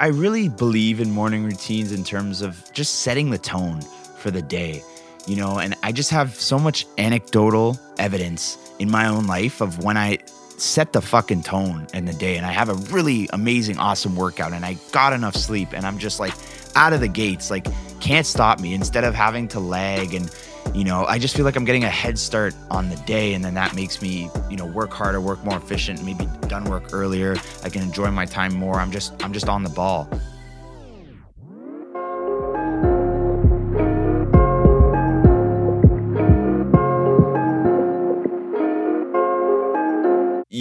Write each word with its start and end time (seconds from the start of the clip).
I 0.00 0.08
really 0.08 0.48
believe 0.48 1.00
in 1.00 1.10
morning 1.10 1.44
routines 1.44 1.90
in 1.90 2.04
terms 2.04 2.40
of 2.40 2.72
just 2.72 3.00
setting 3.00 3.30
the 3.30 3.38
tone 3.38 3.80
for 4.16 4.30
the 4.30 4.42
day, 4.42 4.82
you 5.26 5.34
know, 5.34 5.58
and 5.58 5.74
I 5.82 5.90
just 5.90 6.10
have 6.10 6.34
so 6.36 6.56
much 6.56 6.86
anecdotal 6.98 7.78
evidence 7.98 8.58
in 8.78 8.90
my 8.90 9.08
own 9.08 9.26
life 9.26 9.60
of 9.60 9.82
when 9.82 9.96
I 9.96 10.18
set 10.56 10.92
the 10.92 11.02
fucking 11.02 11.42
tone 11.42 11.88
in 11.94 12.04
the 12.04 12.12
day 12.12 12.36
and 12.36 12.46
I 12.46 12.52
have 12.52 12.68
a 12.68 12.74
really 12.92 13.28
amazing, 13.32 13.78
awesome 13.78 14.14
workout 14.14 14.52
and 14.52 14.64
I 14.64 14.74
got 14.92 15.12
enough 15.12 15.34
sleep 15.34 15.70
and 15.72 15.84
I'm 15.84 15.98
just 15.98 16.20
like 16.20 16.34
out 16.76 16.92
of 16.92 17.00
the 17.00 17.08
gates, 17.08 17.50
like 17.50 17.66
can't 18.00 18.26
stop 18.26 18.60
me 18.60 18.74
instead 18.74 19.04
of 19.04 19.14
having 19.14 19.48
to 19.48 19.60
lag 19.60 20.14
and 20.14 20.30
you 20.74 20.84
know, 20.84 21.04
I 21.06 21.18
just 21.18 21.34
feel 21.34 21.44
like 21.44 21.56
I'm 21.56 21.64
getting 21.64 21.84
a 21.84 21.90
head 21.90 22.18
start 22.18 22.54
on 22.70 22.90
the 22.90 22.96
day, 22.96 23.34
and 23.34 23.44
then 23.44 23.54
that 23.54 23.74
makes 23.74 24.02
me, 24.02 24.30
you 24.50 24.56
know, 24.56 24.66
work 24.66 24.92
harder, 24.92 25.20
work 25.20 25.42
more 25.44 25.56
efficient, 25.56 26.04
maybe 26.04 26.28
done 26.46 26.64
work 26.64 26.90
earlier. 26.92 27.36
I 27.62 27.70
can 27.70 27.82
enjoy 27.82 28.10
my 28.10 28.26
time 28.26 28.54
more. 28.54 28.76
I'm 28.76 28.90
just, 28.90 29.12
I'm 29.22 29.32
just 29.32 29.48
on 29.48 29.62
the 29.62 29.70
ball. 29.70 30.08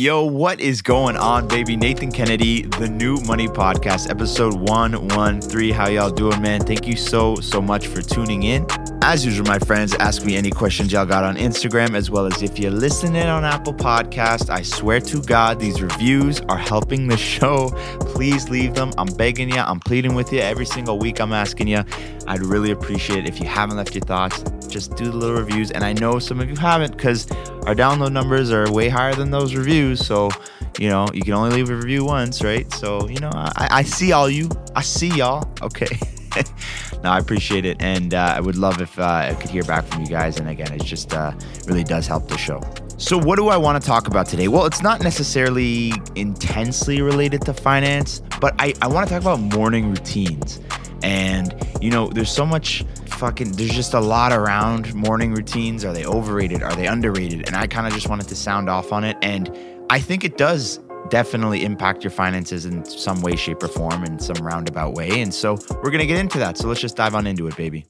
Yo, 0.07 0.23
what 0.23 0.61
is 0.61 0.81
going 0.81 1.17
on, 1.17 1.49
baby? 1.49 1.75
Nathan 1.75 2.13
Kennedy, 2.13 2.61
the 2.61 2.87
New 2.87 3.17
Money 3.27 3.49
Podcast, 3.49 4.09
episode 4.09 4.53
113. 4.53 5.73
How 5.73 5.89
y'all 5.89 6.09
doing, 6.09 6.41
man? 6.41 6.61
Thank 6.61 6.87
you 6.87 6.95
so, 6.95 7.35
so 7.41 7.61
much 7.61 7.87
for 7.87 8.01
tuning 8.01 8.43
in. 8.43 8.65
As 9.01 9.25
usual, 9.25 9.45
my 9.47 9.59
friends, 9.59 9.93
ask 9.95 10.23
me 10.23 10.37
any 10.37 10.49
questions 10.49 10.93
y'all 10.93 11.05
got 11.05 11.25
on 11.25 11.35
Instagram, 11.35 11.93
as 11.93 12.09
well 12.09 12.25
as 12.25 12.41
if 12.41 12.57
you're 12.57 12.71
listening 12.71 13.23
on 13.23 13.43
Apple 13.43 13.73
Podcast. 13.73 14.49
I 14.49 14.61
swear 14.61 15.01
to 15.01 15.21
God, 15.23 15.59
these 15.59 15.81
reviews 15.81 16.39
are 16.47 16.57
helping 16.57 17.09
the 17.09 17.17
show. 17.35 17.71
Please 17.99 18.49
leave 18.49 18.75
them. 18.75 18.93
I'm 18.97 19.13
begging 19.15 19.49
you. 19.49 19.59
I'm 19.59 19.81
pleading 19.81 20.15
with 20.15 20.31
you. 20.31 20.39
Every 20.39 20.65
single 20.65 20.97
week, 20.99 21.19
I'm 21.19 21.33
asking 21.33 21.67
you. 21.67 21.83
I'd 22.27 22.39
really 22.43 22.71
appreciate 22.71 23.25
it 23.25 23.27
if 23.27 23.41
you 23.41 23.45
haven't 23.45 23.75
left 23.75 23.93
your 23.93 24.05
thoughts. 24.05 24.41
Just 24.77 24.95
do 24.95 25.05
the 25.05 25.17
little 25.17 25.35
reviews. 25.35 25.71
And 25.71 25.83
I 25.83 25.93
know 25.93 26.19
some 26.19 26.39
of 26.39 26.47
you 26.47 26.55
haven't 26.55 26.91
because 26.91 27.31
our 27.65 27.73
download 27.73 28.11
numbers 28.11 28.51
are 28.51 28.71
way 28.71 28.89
higher 28.89 29.15
than 29.15 29.31
those 29.31 29.55
reviews. 29.55 30.05
So, 30.05 30.29
you 30.77 30.87
know, 30.87 31.07
you 31.15 31.23
can 31.23 31.33
only 31.33 31.49
leave 31.49 31.71
a 31.71 31.75
review 31.75 32.05
once, 32.05 32.43
right? 32.43 32.71
So, 32.73 33.09
you 33.09 33.17
know, 33.17 33.31
I, 33.33 33.69
I 33.71 33.81
see 33.81 34.11
all 34.11 34.29
you. 34.29 34.51
I 34.75 34.83
see 34.83 35.07
y'all. 35.07 35.51
Okay. 35.63 35.87
no, 37.03 37.09
I 37.09 37.17
appreciate 37.17 37.65
it. 37.65 37.77
And 37.81 38.13
uh, 38.13 38.35
I 38.37 38.39
would 38.39 38.55
love 38.55 38.79
if 38.79 38.99
uh, 38.99 39.29
I 39.31 39.33
could 39.33 39.49
hear 39.49 39.63
back 39.63 39.83
from 39.85 40.03
you 40.03 40.09
guys. 40.09 40.39
And 40.39 40.47
again, 40.47 40.71
it 40.71 40.83
just 40.83 41.11
uh, 41.11 41.33
really 41.65 41.83
does 41.83 42.05
help 42.05 42.27
the 42.27 42.37
show. 42.37 42.61
So, 42.97 43.17
what 43.17 43.37
do 43.37 43.47
I 43.47 43.57
want 43.57 43.81
to 43.81 43.87
talk 43.87 44.07
about 44.07 44.27
today? 44.27 44.47
Well, 44.47 44.67
it's 44.67 44.83
not 44.83 45.01
necessarily 45.01 45.91
intensely 46.13 47.01
related 47.01 47.41
to 47.45 47.53
finance, 47.55 48.21
but 48.39 48.53
I, 48.59 48.75
I 48.83 48.87
want 48.89 49.07
to 49.07 49.15
talk 49.15 49.23
about 49.23 49.39
morning 49.39 49.89
routines. 49.89 50.59
And, 51.01 51.55
you 51.81 51.89
know, 51.89 52.09
there's 52.09 52.31
so 52.31 52.45
much 52.45 52.83
fucking 53.17 53.53
there's 53.53 53.71
just 53.71 53.93
a 53.93 53.99
lot 53.99 54.31
around 54.31 54.93
morning 54.93 55.33
routines. 55.33 55.83
Are 55.83 55.93
they 55.93 56.05
overrated? 56.05 56.61
Are 56.61 56.75
they 56.75 56.87
underrated? 56.87 57.47
And 57.47 57.55
I 57.55 57.67
kind 57.67 57.87
of 57.87 57.93
just 57.93 58.09
wanted 58.09 58.27
to 58.27 58.35
sound 58.35 58.69
off 58.69 58.91
on 58.91 59.03
it. 59.03 59.17
And 59.21 59.51
I 59.89 59.99
think 59.99 60.23
it 60.23 60.37
does 60.37 60.79
definitely 61.09 61.63
impact 61.63 62.03
your 62.03 62.11
finances 62.11 62.65
in 62.65 62.85
some 62.85 63.21
way, 63.21 63.35
shape, 63.35 63.63
or 63.63 63.69
form 63.69 64.03
in 64.03 64.19
some 64.19 64.37
roundabout 64.45 64.93
way. 64.93 65.21
And 65.21 65.33
so 65.33 65.57
we're 65.83 65.91
gonna 65.91 66.05
get 66.05 66.19
into 66.19 66.37
that. 66.39 66.57
So 66.57 66.67
let's 66.67 66.81
just 66.81 66.95
dive 66.95 67.15
on 67.15 67.25
into 67.25 67.47
it, 67.47 67.55
baby. 67.55 67.85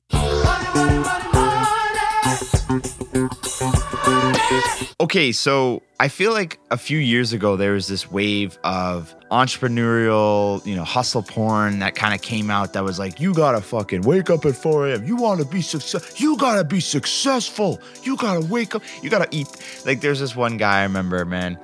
Okay, 4.99 5.31
so 5.31 5.83
I 5.99 6.07
feel 6.07 6.31
like 6.33 6.59
a 6.71 6.77
few 6.77 6.97
years 6.97 7.31
ago 7.31 7.55
there 7.55 7.73
was 7.73 7.87
this 7.87 8.09
wave 8.09 8.57
of 8.63 9.13
entrepreneurial, 9.29 10.65
you 10.65 10.75
know, 10.75 10.83
hustle 10.83 11.21
porn 11.21 11.77
that 11.79 11.93
kind 11.93 12.15
of 12.15 12.23
came 12.23 12.49
out 12.49 12.73
that 12.73 12.83
was 12.83 12.97
like, 12.97 13.19
you 13.19 13.31
gotta 13.31 13.61
fucking 13.61 14.01
wake 14.01 14.31
up 14.31 14.43
at 14.45 14.55
4 14.55 14.87
a.m. 14.87 15.05
You 15.05 15.15
wanna 15.15 15.45
be 15.45 15.61
success 15.61 16.19
you 16.19 16.35
gotta 16.37 16.63
be 16.63 16.79
successful. 16.79 17.79
You 18.01 18.17
gotta 18.17 18.43
wake 18.47 18.73
up, 18.73 18.81
you 19.03 19.11
gotta 19.11 19.27
eat. 19.29 19.47
Like 19.85 20.01
there's 20.01 20.19
this 20.19 20.35
one 20.35 20.57
guy 20.57 20.79
I 20.79 20.83
remember, 20.83 21.23
man. 21.25 21.59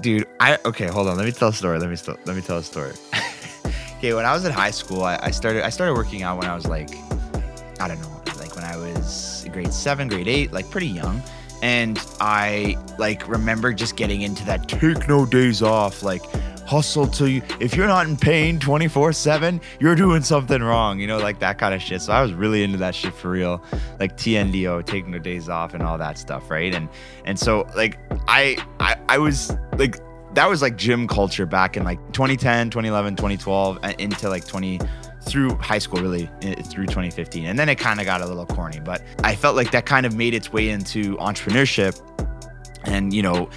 Dude, 0.00 0.26
I 0.40 0.58
okay, 0.64 0.86
hold 0.86 1.06
on, 1.06 1.16
let 1.16 1.24
me 1.24 1.30
tell 1.30 1.50
a 1.50 1.52
story. 1.52 1.78
Let 1.78 1.88
me 1.88 1.94
st- 1.94 2.26
let 2.26 2.34
me 2.34 2.42
tell 2.42 2.58
a 2.58 2.64
story. 2.64 2.94
okay, 3.98 4.12
when 4.12 4.24
I 4.24 4.32
was 4.32 4.44
in 4.44 4.50
high 4.50 4.72
school, 4.72 5.04
I, 5.04 5.20
I 5.22 5.30
started 5.30 5.64
I 5.64 5.68
started 5.68 5.94
working 5.94 6.24
out 6.24 6.36
when 6.36 6.50
I 6.50 6.54
was 6.56 6.66
like, 6.66 6.90
I 7.78 7.86
don't 7.86 8.00
know, 8.00 8.22
like 8.40 8.56
when 8.56 8.64
I 8.64 8.76
was 8.76 9.46
grade 9.52 9.72
seven, 9.72 10.08
grade 10.08 10.26
eight, 10.26 10.52
like 10.52 10.68
pretty 10.68 10.88
young 10.88 11.22
and 11.62 12.04
I 12.20 12.76
like 12.98 13.26
remember 13.28 13.72
just 13.72 13.96
getting 13.96 14.22
into 14.22 14.44
that 14.46 14.68
take 14.68 15.08
no 15.08 15.24
days 15.24 15.62
off, 15.62 16.02
like 16.02 16.22
hustle 16.66 17.06
till 17.06 17.28
you 17.28 17.42
if 17.60 17.74
you're 17.74 17.88
not 17.88 18.06
in 18.06 18.16
pain 18.16 18.58
24-7 18.58 19.60
you're 19.80 19.96
doing 19.96 20.22
something 20.22 20.62
wrong 20.62 20.98
you 20.98 21.08
know 21.08 21.18
like 21.18 21.38
that 21.40 21.58
kind 21.58 21.74
of 21.74 21.82
shit. 21.82 22.00
So 22.00 22.12
i 22.12 22.22
was 22.22 22.32
really 22.32 22.62
into 22.62 22.78
that 22.78 22.94
shit 22.94 23.12
for 23.12 23.30
real 23.30 23.62
like 24.00 24.16
tndo 24.16 24.84
taking 24.86 25.10
no 25.10 25.18
days 25.18 25.48
off 25.48 25.74
and 25.74 25.82
all 25.82 25.98
that 25.98 26.18
stuff 26.18 26.50
right? 26.50 26.74
And 26.74 26.88
and 27.24 27.38
so 27.38 27.68
like 27.76 27.98
i 28.28 28.56
i, 28.80 28.96
I 29.08 29.18
was 29.18 29.54
like 29.76 29.96
that 30.34 30.48
was 30.48 30.62
like 30.62 30.76
gym 30.76 31.06
culture 31.06 31.44
back 31.44 31.76
in 31.76 31.84
like 31.84 31.98
2010 32.12 32.70
2011 32.70 33.16
2012 33.16 33.78
into 33.98 34.28
like 34.30 34.46
20 34.46 34.80
through 35.22 35.54
high 35.56 35.78
school, 35.78 36.02
really 36.02 36.28
through 36.64 36.86
2015. 36.86 37.46
And 37.46 37.58
then 37.58 37.68
it 37.68 37.76
kind 37.76 38.00
of 38.00 38.06
got 38.06 38.20
a 38.20 38.26
little 38.26 38.46
corny, 38.46 38.80
but 38.80 39.02
I 39.22 39.34
felt 39.34 39.56
like 39.56 39.70
that 39.70 39.86
kind 39.86 40.06
of 40.06 40.14
made 40.16 40.34
its 40.34 40.52
way 40.52 40.68
into 40.68 41.16
entrepreneurship. 41.16 42.00
And, 42.84 43.12
you 43.14 43.22
know, 43.22 43.48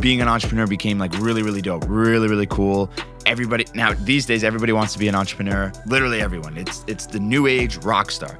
being 0.00 0.20
an 0.20 0.28
entrepreneur 0.28 0.66
became 0.66 0.98
like 0.98 1.12
really, 1.18 1.42
really 1.42 1.62
dope, 1.62 1.84
really, 1.88 2.28
really 2.28 2.46
cool. 2.46 2.90
Everybody 3.24 3.66
now 3.74 3.94
these 3.94 4.26
days, 4.26 4.44
everybody 4.44 4.72
wants 4.72 4.92
to 4.92 4.98
be 4.98 5.08
an 5.08 5.14
entrepreneur. 5.14 5.72
Literally 5.86 6.20
everyone. 6.20 6.56
It's 6.56 6.84
it's 6.86 7.06
the 7.06 7.18
new 7.18 7.46
age 7.46 7.78
rock 7.78 8.10
star. 8.10 8.38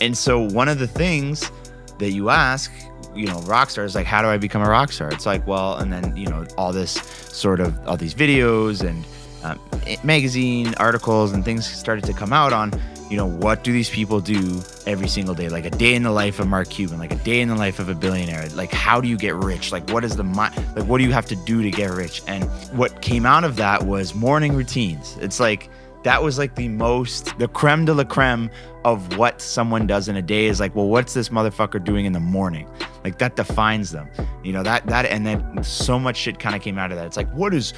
And 0.00 0.16
so 0.16 0.40
one 0.40 0.68
of 0.68 0.78
the 0.78 0.86
things 0.86 1.50
that 1.98 2.12
you 2.12 2.30
ask, 2.30 2.72
you 3.14 3.26
know, 3.26 3.40
rock 3.42 3.70
stars 3.70 3.94
like, 3.94 4.06
how 4.06 4.22
do 4.22 4.28
I 4.28 4.38
become 4.38 4.62
a 4.62 4.68
rock 4.68 4.90
star? 4.92 5.12
It's 5.12 5.26
like, 5.26 5.46
well, 5.46 5.76
and 5.76 5.92
then 5.92 6.16
you 6.16 6.26
know, 6.26 6.46
all 6.56 6.72
this 6.72 6.92
sort 6.92 7.60
of 7.60 7.86
all 7.86 7.96
these 7.96 8.14
videos 8.14 8.86
and 8.86 9.04
um, 9.42 9.60
magazine 10.02 10.74
articles 10.78 11.32
and 11.32 11.44
things 11.44 11.66
started 11.66 12.04
to 12.04 12.12
come 12.12 12.32
out 12.32 12.52
on 12.52 12.72
you 13.12 13.18
know 13.18 13.26
what 13.26 13.62
do 13.62 13.72
these 13.74 13.90
people 13.90 14.22
do 14.22 14.62
every 14.86 15.06
single 15.06 15.34
day? 15.34 15.50
Like 15.50 15.66
a 15.66 15.70
day 15.70 15.94
in 15.94 16.02
the 16.02 16.10
life 16.10 16.40
of 16.40 16.48
mark 16.48 16.70
cuban 16.70 16.98
like 16.98 17.12
a 17.12 17.16
day 17.16 17.42
in 17.42 17.48
the 17.48 17.54
life 17.54 17.78
of 17.78 17.90
a 17.90 17.94
billionaire. 17.94 18.48
Like 18.54 18.72
how 18.72 19.02
do 19.02 19.08
you 19.08 19.18
get 19.18 19.34
rich? 19.34 19.70
Like 19.70 19.90
what 19.90 20.02
is 20.02 20.16
the 20.16 20.22
like 20.24 20.86
what 20.86 20.96
do 20.96 21.04
you 21.04 21.12
have 21.12 21.26
to 21.26 21.36
do 21.36 21.62
to 21.62 21.70
get 21.70 21.90
rich? 21.90 22.22
And 22.26 22.44
what 22.72 23.02
came 23.02 23.26
out 23.26 23.44
of 23.44 23.56
that 23.56 23.82
was 23.82 24.14
morning 24.14 24.54
routines. 24.54 25.18
It's 25.20 25.38
like 25.38 25.68
that 26.04 26.22
was 26.22 26.38
like 26.38 26.54
the 26.54 26.68
most 26.68 27.36
the 27.38 27.48
creme 27.48 27.84
de 27.84 27.94
la 27.94 28.04
creme 28.04 28.50
of 28.84 29.16
what 29.16 29.40
someone 29.40 29.86
does 29.86 30.08
in 30.08 30.16
a 30.16 30.22
day 30.22 30.46
is 30.46 30.58
like 30.58 30.74
well 30.74 30.88
what's 30.88 31.14
this 31.14 31.28
motherfucker 31.28 31.82
doing 31.82 32.04
in 32.04 32.12
the 32.12 32.20
morning? 32.20 32.68
Like 33.04 33.18
that 33.18 33.36
defines 33.36 33.90
them 33.90 34.08
you 34.42 34.52
know 34.52 34.62
that 34.62 34.86
that 34.86 35.06
and 35.06 35.26
then 35.26 35.62
so 35.62 35.98
much 35.98 36.16
shit 36.16 36.38
kind 36.38 36.54
of 36.56 36.62
came 36.62 36.78
out 36.78 36.90
of 36.90 36.98
that. 36.98 37.06
It's 37.06 37.16
like 37.16 37.32
what 37.32 37.54
is 37.54 37.72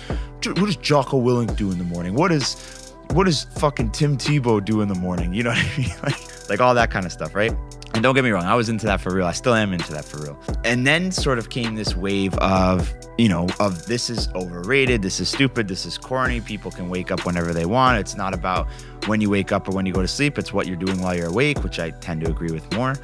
what 0.45 0.57
does 0.57 0.77
jocko 0.77 1.21
willink 1.21 1.57
do 1.57 1.71
in 1.71 1.79
the 1.79 1.85
morning? 1.85 2.15
What 2.15 2.33
is 2.33 2.93
what 3.13 3.25
does 3.25 3.45
fucking 3.45 3.91
tim 3.93 4.17
tebow 4.17 4.65
do 4.65 4.81
in 4.81 4.89
the 4.89 4.95
morning? 4.95 5.33
You 5.35 5.45
know 5.45 5.51
what 5.51 5.59
i 5.59 5.79
mean? 5.79 5.91
Like, 6.03 6.49
like 6.49 6.61
all 6.61 6.75
that 6.75 6.91
kind 6.91 7.07
of 7.07 7.13
stuff 7.13 7.35
right 7.35 7.55
and 7.95 8.03
don't 8.03 8.15
get 8.15 8.25
me 8.25 8.31
wrong, 8.31 8.45
I 8.45 8.55
was 8.57 8.69
into 8.69 8.87
that 8.87 9.01
for 9.01 9.15
real. 9.15 9.27
I 9.27 9.33
still 9.33 9.55
am 9.55 9.73
into 9.73 9.93
that 9.93 10.05
for 10.05 10.19
real. 10.19 10.39
And 10.65 10.87
then 10.87 11.13
sort 11.13 11.39
of 11.39 11.49
came 11.49 11.77
this 11.77 11.97
wave 11.97 12.35
of, 12.39 12.93
you 13.19 13.29
know, 13.29 13.47
of 13.61 13.87
this 13.87 14.11
is 14.11 14.29
overrated, 14.35 15.01
this 15.01 15.21
is 15.21 15.29
stupid, 15.29 15.69
this 15.69 15.87
is 15.87 15.97
corny. 15.97 16.41
People 16.41 16.71
can 16.71 16.89
wake 16.89 17.11
up 17.11 17.25
whenever 17.25 17.53
they 17.53 17.67
want. 17.67 17.99
It's 17.99 18.17
not 18.17 18.35
about 18.35 18.67
when 19.07 19.21
you 19.21 19.31
wake 19.31 19.53
up 19.53 19.69
or 19.69 19.73
when 19.73 19.87
you 19.87 19.93
go 19.93 20.03
to 20.03 20.09
sleep, 20.09 20.39
it's 20.39 20.53
what 20.53 20.67
you're 20.67 20.77
doing 20.77 21.01
while 21.01 21.15
you're 21.15 21.29
awake, 21.29 21.63
which 21.63 21.79
I 21.79 21.91
tend 21.91 22.23
to 22.23 22.31
agree 22.31 22.51
with 22.51 22.71
more. 22.75 22.95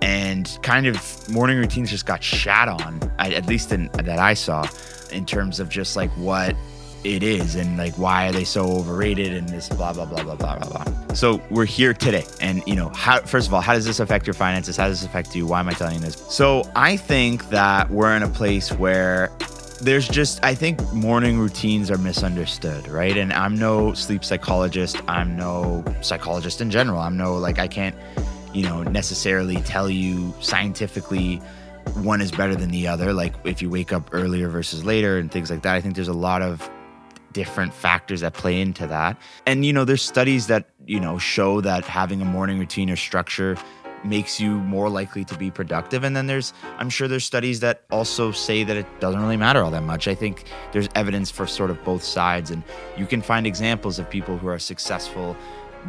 And 0.00 0.58
kind 0.62 0.86
of 0.86 1.28
morning 1.28 1.58
routines 1.58 1.90
just 1.90 2.06
got 2.06 2.24
shat 2.24 2.68
on, 2.68 3.00
at 3.18 3.46
least 3.46 3.70
in, 3.70 3.90
that 3.92 4.18
I 4.18 4.34
saw, 4.34 4.66
in 5.12 5.26
terms 5.26 5.60
of 5.60 5.68
just 5.68 5.94
like 5.94 6.10
what 6.12 6.56
it 7.04 7.22
is 7.22 7.56
and 7.56 7.76
like 7.76 7.94
why 7.94 8.28
are 8.28 8.32
they 8.32 8.44
so 8.44 8.64
overrated 8.64 9.32
and 9.32 9.48
this 9.48 9.68
blah 9.68 9.92
blah 9.92 10.04
blah 10.04 10.22
blah 10.22 10.36
blah 10.36 10.58
blah 10.58 10.84
blah. 10.84 11.14
So 11.14 11.42
we're 11.50 11.66
here 11.66 11.92
today, 11.92 12.24
and 12.40 12.62
you 12.66 12.74
know, 12.74 12.90
how 12.90 13.20
first 13.20 13.48
of 13.48 13.54
all, 13.54 13.60
how 13.60 13.74
does 13.74 13.84
this 13.84 14.00
affect 14.00 14.26
your 14.26 14.34
finances? 14.34 14.76
How 14.76 14.88
does 14.88 15.00
this 15.00 15.08
affect 15.08 15.34
you? 15.34 15.46
Why 15.46 15.60
am 15.60 15.68
I 15.68 15.72
telling 15.72 15.96
you 15.96 16.00
this? 16.00 16.16
So 16.28 16.62
I 16.74 16.96
think 16.96 17.48
that 17.50 17.90
we're 17.90 18.14
in 18.16 18.22
a 18.22 18.28
place 18.28 18.72
where 18.72 19.30
there's 19.80 20.08
just 20.08 20.42
I 20.44 20.54
think 20.54 20.80
morning 20.92 21.38
routines 21.38 21.90
are 21.90 21.98
misunderstood, 21.98 22.88
right? 22.88 23.16
And 23.16 23.32
I'm 23.32 23.58
no 23.58 23.92
sleep 23.94 24.24
psychologist. 24.24 24.96
I'm 25.08 25.36
no 25.36 25.84
psychologist 26.00 26.60
in 26.60 26.70
general. 26.70 27.00
I'm 27.00 27.16
no 27.16 27.34
like 27.36 27.58
I 27.58 27.68
can't, 27.68 27.96
you 28.54 28.64
know, 28.64 28.82
necessarily 28.84 29.56
tell 29.56 29.90
you 29.90 30.32
scientifically 30.40 31.42
one 31.94 32.20
is 32.20 32.30
better 32.30 32.54
than 32.54 32.70
the 32.70 32.86
other 32.86 33.12
like 33.12 33.34
if 33.44 33.60
you 33.60 33.68
wake 33.68 33.92
up 33.92 34.08
earlier 34.12 34.48
versus 34.48 34.84
later 34.84 35.18
and 35.18 35.32
things 35.32 35.50
like 35.50 35.62
that 35.62 35.74
i 35.74 35.80
think 35.80 35.96
there's 35.96 36.08
a 36.08 36.12
lot 36.12 36.40
of 36.40 36.70
different 37.32 37.72
factors 37.74 38.20
that 38.20 38.34
play 38.34 38.60
into 38.60 38.86
that. 38.86 39.16
And 39.46 39.64
you 39.64 39.72
know, 39.72 39.84
there's 39.84 40.02
studies 40.02 40.46
that, 40.48 40.68
you 40.86 41.00
know, 41.00 41.18
show 41.18 41.60
that 41.60 41.84
having 41.84 42.22
a 42.22 42.24
morning 42.24 42.58
routine 42.58 42.90
or 42.90 42.96
structure 42.96 43.56
makes 44.04 44.40
you 44.40 44.50
more 44.50 44.88
likely 44.88 45.24
to 45.24 45.36
be 45.36 45.50
productive. 45.50 46.04
And 46.04 46.16
then 46.16 46.26
there's, 46.26 46.52
I'm 46.78 46.90
sure 46.90 47.08
there's 47.08 47.24
studies 47.24 47.60
that 47.60 47.82
also 47.90 48.32
say 48.32 48.64
that 48.64 48.76
it 48.76 48.86
doesn't 49.00 49.20
really 49.20 49.36
matter 49.36 49.62
all 49.62 49.70
that 49.70 49.82
much. 49.82 50.08
I 50.08 50.14
think 50.14 50.44
there's 50.72 50.88
evidence 50.94 51.30
for 51.30 51.46
sort 51.46 51.70
of 51.70 51.82
both 51.84 52.02
sides. 52.02 52.50
And 52.50 52.62
you 52.96 53.06
can 53.06 53.22
find 53.22 53.46
examples 53.46 53.98
of 53.98 54.08
people 54.10 54.36
who 54.36 54.48
are 54.48 54.58
successful 54.58 55.36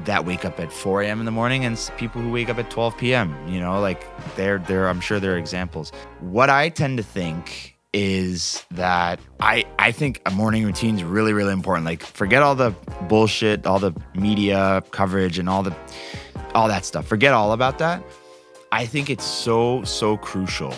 that 0.05 0.25
wake 0.25 0.43
up 0.43 0.59
at 0.59 0.71
4 0.71 1.03
a.m. 1.03 1.19
in 1.19 1.25
the 1.25 1.31
morning 1.31 1.65
and 1.65 1.77
people 1.97 2.21
who 2.21 2.31
wake 2.31 2.49
up 2.49 2.57
at 2.57 2.69
12 2.69 2.97
p.m. 2.97 3.35
You 3.47 3.59
know, 3.59 3.79
like 3.79 4.05
they're, 4.35 4.59
they're, 4.59 4.87
I'm 4.87 5.01
sure 5.01 5.19
there 5.19 5.33
are 5.33 5.37
examples. 5.37 5.91
What 6.19 6.49
I 6.49 6.69
tend 6.69 6.97
to 6.97 7.03
think 7.03 7.72
is 7.93 8.65
that 8.71 9.19
I 9.39 9.65
I 9.77 9.91
think 9.91 10.21
a 10.25 10.31
morning 10.31 10.65
routine 10.65 10.97
is 10.97 11.03
really 11.03 11.33
really 11.33 11.53
important. 11.53 11.85
Like 11.85 12.03
forget 12.03 12.41
all 12.41 12.55
the 12.55 12.71
bullshit, 13.07 13.65
all 13.65 13.79
the 13.79 13.93
media 14.15 14.83
coverage 14.91 15.37
and 15.37 15.47
all 15.47 15.63
the 15.63 15.75
all 16.55 16.67
that 16.67 16.85
stuff. 16.85 17.07
Forget 17.07 17.33
all 17.33 17.53
about 17.53 17.77
that. 17.77 18.03
I 18.71 18.87
think 18.87 19.09
it's 19.09 19.23
so 19.23 19.83
so 19.83 20.17
crucial 20.17 20.73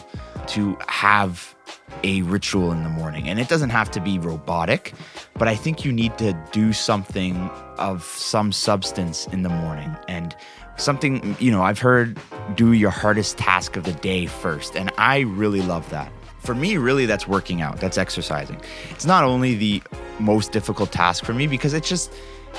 to 0.48 0.78
have 0.88 1.56
a 2.04 2.22
ritual 2.24 2.72
in 2.72 2.84
the 2.84 2.90
morning. 2.90 3.30
And 3.30 3.40
it 3.40 3.48
doesn't 3.48 3.70
have 3.70 3.90
to 3.92 4.00
be 4.02 4.20
robotic, 4.20 4.94
but 5.36 5.48
I 5.48 5.56
think 5.56 5.86
you 5.86 5.92
need 5.92 6.18
to 6.18 6.38
do 6.52 6.74
something 6.74 7.50
of 7.78 8.04
some 8.04 8.52
substance 8.52 9.28
in 9.28 9.44
the 9.44 9.50
morning 9.50 9.96
and 10.08 10.36
something, 10.78 11.36
you 11.40 11.52
know, 11.52 11.64
I've 11.64 11.80
heard 11.80 12.20
do 12.56 12.74
your 12.74 12.90
hardest 12.90 13.38
task 13.38 13.78
of 13.78 13.86
the 13.86 13.94
day 13.94 14.26
first. 14.26 14.76
And 14.76 14.92
I 14.98 15.20
really 15.20 15.62
love 15.62 15.90
that 15.90 16.12
for 16.46 16.56
me, 16.56 16.78
really, 16.78 17.06
that's 17.06 17.28
working 17.28 17.62
out, 17.62 17.80
that's 17.80 17.98
exercising. 17.98 18.60
It's 18.92 19.06
not 19.06 19.24
only 19.24 19.56
the 19.56 19.82
most 20.20 20.52
difficult 20.52 20.92
task 20.92 21.26
for 21.26 21.34
me 21.34 21.48
because 21.48 21.74
it 21.74 21.84
just, 21.84 22.14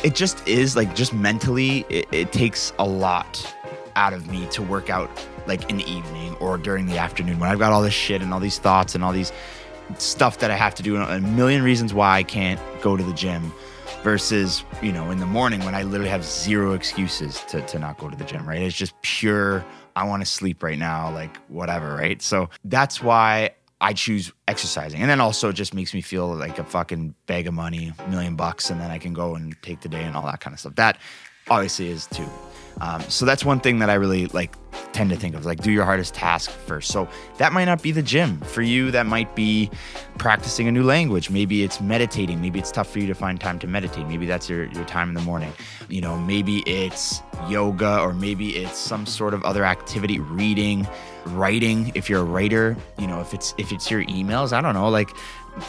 it 0.05 0.15
just 0.15 0.47
is 0.47 0.77
like 0.77 0.95
just 0.95 1.13
mentally, 1.13 1.87
it, 1.89 2.07
it 2.13 2.33
takes 2.33 2.73
a 2.79 2.87
lot 2.87 3.55
out 3.95 4.13
of 4.13 4.31
me 4.31 4.47
to 4.51 4.63
work 4.63 4.91
out 4.91 5.11
like 5.47 5.71
in 5.71 5.79
the 5.79 5.91
evening 5.91 6.35
or 6.37 6.59
during 6.59 6.87
the 6.87 6.99
afternoon 6.99 7.39
when 7.39 7.49
I've 7.49 7.59
got 7.59 7.73
all 7.73 7.83
this 7.83 7.95
shit 7.95 8.21
and 8.21 8.33
all 8.35 8.41
these 8.41 8.59
thoughts 8.59 8.95
and 8.95 9.03
all 9.03 9.13
these 9.13 9.33
stuff 9.99 10.39
that 10.39 10.51
I 10.51 10.57
have 10.57 10.75
to 10.75 10.83
do 10.83 10.97
and 10.97 11.25
a 11.25 11.29
million 11.29 11.63
reasons 11.63 11.95
why 11.95 12.19
I 12.19 12.23
can't 12.23 12.61
go 12.83 12.97
to 12.97 13.03
the 13.03 13.13
gym 13.15 13.53
versus, 14.03 14.65
you 14.83 14.93
know, 14.93 15.11
in 15.11 15.19
the 15.19 15.27
morning 15.27 15.65
when 15.65 15.75
I 15.75 15.83
literally 15.83 16.11
have 16.11 16.25
zero 16.25 16.73
excuses 16.75 17.41
to, 17.49 17.61
to 17.63 17.79
not 17.79 17.99
go 17.99 18.11
to 18.11 18.17
the 18.17 18.25
gym, 18.25 18.47
right? 18.47 18.61
It's 18.61 18.77
just 18.77 19.01
pure, 19.03 19.65
I 19.95 20.05
want 20.05 20.23
to 20.23 20.27
sleep 20.27 20.63
right 20.63 20.79
now, 20.79 21.13
like 21.13 21.37
whatever, 21.49 21.95
right? 21.95 22.21
So 22.21 22.51
that's 22.65 23.03
why 23.03 23.51
I 23.81 23.93
choose 23.93 24.33
exercising. 24.49 25.01
And 25.01 25.11
then 25.11 25.21
also 25.21 25.51
it 25.51 25.55
just 25.55 25.75
makes 25.75 25.93
me 25.93 26.01
feel 26.01 26.35
like 26.35 26.59
a 26.59 26.65
fucking 26.65 27.15
bag 27.27 27.47
of 27.47 27.55
money, 27.55 27.93
million 28.09 28.37
bucks, 28.37 28.71
and 28.71 28.81
then 28.81 28.91
I 28.91 28.99
can 28.99 29.13
go 29.13 29.35
and 29.35 29.55
take 29.63 29.81
the 29.81 29.89
day 29.89 30.03
and 30.03 30.17
all 30.17 30.25
that 30.27 30.41
kind 30.41 30.55
of 30.55 30.61
stuff. 30.61 30.77
That 30.77 30.99
obviously 31.49 31.89
is 31.89 32.07
too. 32.07 32.29
Um, 32.81 33.01
so 33.03 33.25
that's 33.25 33.45
one 33.45 33.61
thing 33.61 33.79
that 33.79 33.91
I 33.91 33.95
really 33.95 34.27
like 34.27 34.55
tend 34.93 35.11
to 35.11 35.17
think 35.17 35.35
of 35.35 35.45
like 35.47 35.61
do 35.61 35.71
your 35.71 35.85
hardest 35.85 36.15
task 36.15 36.51
first. 36.51 36.91
So 36.91 37.09
that 37.39 37.53
might 37.53 37.65
not 37.65 37.83
be 37.83 37.91
the 37.91 38.03
gym 38.03 38.41
for 38.41 38.63
you. 38.63 38.91
That 38.91 39.07
might 39.07 39.35
be 39.35 39.71
practicing 40.19 40.69
a 40.69 40.73
new 40.73 40.83
language. 40.83 41.31
Maybe 41.31 41.63
it's 41.63 41.81
meditating. 41.81 42.41
Maybe 42.41 42.59
it's 42.59 42.71
tough 42.71 42.91
for 42.91 42.99
you 42.99 43.07
to 43.07 43.15
find 43.15 43.41
time 43.41 43.59
to 43.61 43.67
meditate. 43.67 44.07
Maybe 44.07 44.27
that's 44.27 44.49
your, 44.49 44.67
your 44.67 44.85
time 44.85 45.09
in 45.09 45.15
the 45.15 45.23
morning. 45.23 45.53
You 45.89 46.01
know, 46.01 46.19
maybe 46.19 46.59
it's 46.67 47.23
yoga 47.49 48.01
or 48.01 48.13
maybe 48.13 48.57
it's 48.57 48.79
some 48.79 49.07
sort 49.07 49.35
of 49.35 49.45
other 49.45 49.65
activity, 49.65 50.19
reading, 50.19 50.87
writing. 51.27 51.93
If 51.95 52.11
you're 52.11 52.21
a 52.21 52.25
writer, 52.25 52.77
you 52.99 53.07
know, 53.07 53.21
if 53.21 53.33
it's 53.35 53.55
if 53.59 53.73
it's 53.73 53.91
your 53.91 54.05
emails, 54.05 54.53
I 54.53 54.61
don't 54.61 54.75
know, 54.75 54.89
like 54.89 55.11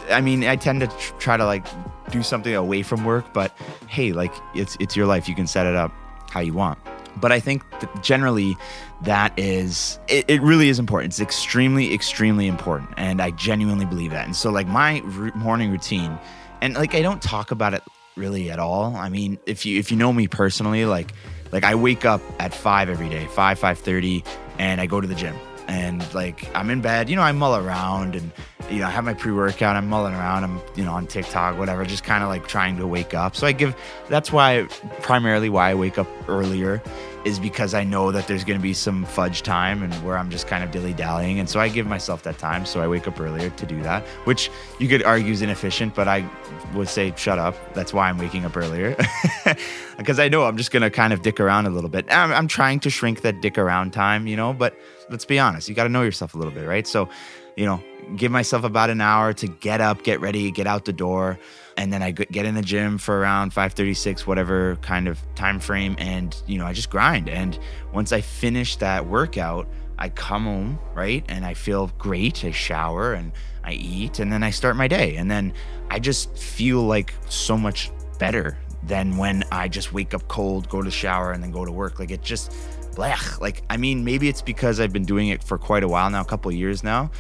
I 0.10 0.22
mean, 0.22 0.44
I 0.44 0.56
tend 0.56 0.82
to 0.82 0.88
try 1.20 1.38
to 1.38 1.46
like 1.46 1.66
do 2.12 2.24
something 2.24 2.54
away 2.54 2.84
from 2.84 3.06
work, 3.06 3.34
but 3.34 3.52
hey, 3.88 4.12
like 4.12 4.34
it's 4.54 4.76
it's 4.80 4.96
your 4.96 5.06
life. 5.06 5.30
You 5.30 5.36
can 5.36 5.48
set 5.48 5.66
it 5.66 5.76
up 5.76 5.92
how 6.30 6.42
you 6.42 6.54
want. 6.54 6.78
But 7.20 7.32
I 7.32 7.40
think 7.40 7.64
that 7.80 8.04
generally 8.04 8.58
that 9.04 9.38
is, 9.38 10.00
it, 10.08 10.26
it, 10.28 10.42
really 10.42 10.70
is 10.70 10.80
important. 10.80 11.14
It's 11.14 11.20
extremely, 11.20 11.94
extremely 11.94 12.48
important. 12.48 12.90
And 12.98 13.22
I 13.22 13.32
genuinely 13.32 13.86
believe 13.86 14.12
that. 14.12 14.26
And 14.26 14.36
so, 14.36 14.50
like, 14.50 14.68
my 14.68 15.02
r- 15.02 15.32
morning 15.36 15.72
routine, 15.72 16.18
and 16.62 16.74
like, 16.76 16.96
I 16.96 17.02
don't 17.02 17.22
talk 17.22 17.52
about 17.52 17.74
it 17.74 17.84
really 18.16 18.50
at 18.50 18.60
all. 18.60 18.96
I 18.96 19.10
mean, 19.10 19.38
if 19.46 19.66
you, 19.66 19.80
if 19.80 19.92
you 19.92 19.98
know 19.98 20.12
me 20.12 20.28
personally, 20.28 20.86
like, 20.86 21.14
like 21.52 21.64
I 21.64 21.76
wake 21.76 22.06
up 22.06 22.22
at 22.40 22.54
five 22.54 22.90
every 22.90 23.10
day, 23.10 23.26
five, 23.28 23.60
five 23.60 23.80
thirty, 23.80 24.24
and 24.58 24.82
I 24.82 24.86
go 24.86 25.00
to 25.00 25.08
the 25.08 25.16
gym. 25.16 25.36
And 25.68 26.14
like 26.14 26.50
I'm 26.56 26.70
in 26.70 26.82
bed, 26.82 27.10
you 27.10 27.16
know, 27.16 27.22
I 27.22 27.32
mull 27.32 27.56
around 27.56 28.16
and 28.16 28.32
you 28.70 28.80
know, 28.80 28.88
I 28.88 28.90
have 28.90 29.04
my 29.04 29.14
pre-workout, 29.14 29.76
I'm 29.76 29.88
mulling 29.88 30.14
around, 30.14 30.44
I'm, 30.44 30.62
you 30.76 30.84
know, 30.84 30.94
on 30.94 31.08
TikTok, 31.08 31.58
whatever, 31.58 31.86
just 31.86 32.04
kind 32.04 32.24
of 32.24 32.30
like 32.30 32.48
trying 32.48 32.78
to 32.78 32.88
wake 32.88 33.14
up. 33.14 33.36
So 33.36 33.48
I 33.48 33.52
give 33.52 33.76
that's 34.10 34.32
why 34.32 34.64
primarily 35.02 35.50
why 35.50 35.70
I 35.70 35.76
wake 35.76 35.98
up 35.98 36.08
earlier 36.28 36.82
is 37.26 37.40
because 37.40 37.74
I 37.74 37.84
know 37.84 38.12
that 38.14 38.28
there's 38.28 38.44
going 38.46 38.58
to 38.58 38.64
be 38.64 38.74
some 38.74 39.04
fudge 39.04 39.44
time 39.44 39.84
and 39.84 39.94
where 39.96 40.18
I'm 40.18 40.30
just 40.30 40.48
kind 40.48 40.64
of 40.64 40.72
dilly 40.72 40.94
dallying. 40.94 41.40
And 41.40 41.50
so 41.50 41.60
I 41.60 41.68
give 41.68 41.86
myself 41.86 42.24
that 42.24 42.38
time. 42.38 42.66
So 42.66 42.82
I 42.82 42.88
wake 42.88 43.08
up 43.08 43.20
earlier 43.20 43.50
to 43.50 43.66
do 43.66 43.82
that, 43.84 44.04
which 44.24 44.50
you 44.80 44.88
could 44.88 45.04
argue 45.04 45.34
is 45.34 45.42
inefficient, 45.42 45.94
but 45.94 46.08
I 46.08 46.26
would 46.74 46.88
say, 46.88 47.14
shut 47.18 47.38
up. 47.38 47.74
That's 47.74 47.94
why 47.94 48.10
I'm 48.10 48.18
waking 48.18 48.46
up 48.46 48.56
earlier. 48.56 48.96
Because 49.98 50.20
I 50.20 50.30
know 50.30 50.44
I'm 50.44 50.58
just 50.58 50.72
to 50.72 50.90
kind 50.92 51.12
of 51.12 51.24
dick 51.24 51.40
around 51.40 51.66
a 51.66 51.72
little 51.72 51.90
bit. 51.90 52.06
I'm, 52.12 52.32
I'm 52.32 52.48
trying 52.48 52.80
to 52.82 52.90
shrink 52.92 53.22
that 53.22 53.42
dick 53.42 53.58
around 53.58 53.94
time, 53.94 54.28
you 54.28 54.36
know, 54.36 54.54
but 54.54 54.78
let's 55.10 55.26
be 55.26 55.40
honest, 55.40 55.68
you 55.68 55.74
got 55.74 55.86
to 55.86 55.90
know 55.90 56.04
yourself 56.04 56.36
a 56.36 56.38
little 56.38 56.54
bit, 56.54 56.68
right? 56.68 56.86
So, 56.86 57.10
you 57.56 57.66
know, 57.66 57.82
give 58.16 58.32
myself 58.32 58.64
about 58.64 58.92
an 58.92 59.02
hour 59.02 59.34
to 59.34 59.48
get 59.48 59.82
up, 59.82 60.04
get 60.04 60.22
ready, 60.22 60.52
get 60.52 60.68
out 60.68 60.86
the 60.86 60.94
door 60.94 61.40
and 61.78 61.94
then 61.94 62.02
I 62.02 62.12
get 62.12 62.46
in 62.46 62.56
the 62.56 62.62
gym 62.62 62.98
for 62.98 63.20
around 63.20 63.54
5:36 63.54 64.26
whatever 64.26 64.76
kind 64.78 65.08
of 65.08 65.20
time 65.36 65.60
frame 65.60 65.96
and 66.00 66.36
you 66.48 66.58
know 66.58 66.66
I 66.66 66.74
just 66.74 66.90
grind 66.90 67.30
and 67.30 67.58
once 67.94 68.12
I 68.12 68.22
finish 68.22 68.76
that 68.78 69.06
workout 69.06 69.68
I 70.00 70.10
come 70.10 70.44
home 70.44 70.80
right 70.96 71.24
and 71.30 71.46
I 71.46 71.54
feel 71.54 71.92
great 72.00 72.44
I 72.44 72.52
shower 72.52 73.14
and 73.14 73.32
I 73.64 73.74
eat 73.74 74.20
and 74.20 74.32
then 74.32 74.44
I 74.44 74.50
start 74.50 74.76
my 74.76 74.88
day 74.88 75.16
and 75.16 75.30
then 75.30 75.54
I 75.90 76.00
just 76.00 76.36
feel 76.36 76.82
like 76.82 77.14
so 77.30 77.58
much 77.58 77.92
better 78.18 78.58
than 78.88 79.18
when 79.18 79.44
I 79.52 79.68
just 79.68 79.94
wake 79.94 80.14
up 80.14 80.28
cold 80.28 80.70
go 80.70 80.82
to 80.82 80.92
shower 80.92 81.32
and 81.32 81.44
then 81.44 81.52
go 81.52 81.66
to 81.66 81.72
work 81.72 82.00
like 82.00 82.12
it 82.12 82.22
just 82.22 82.52
blech 82.96 83.40
like 83.40 83.64
I 83.70 83.78
mean 83.78 84.04
maybe 84.04 84.28
it's 84.28 84.42
because 84.42 84.80
I've 84.80 84.94
been 84.94 85.06
doing 85.06 85.30
it 85.30 85.44
for 85.44 85.58
quite 85.58 85.84
a 85.84 85.88
while 85.88 86.10
now 86.10 86.22
a 86.22 86.26
couple 86.26 86.52
years 86.52 86.84
now 86.84 87.12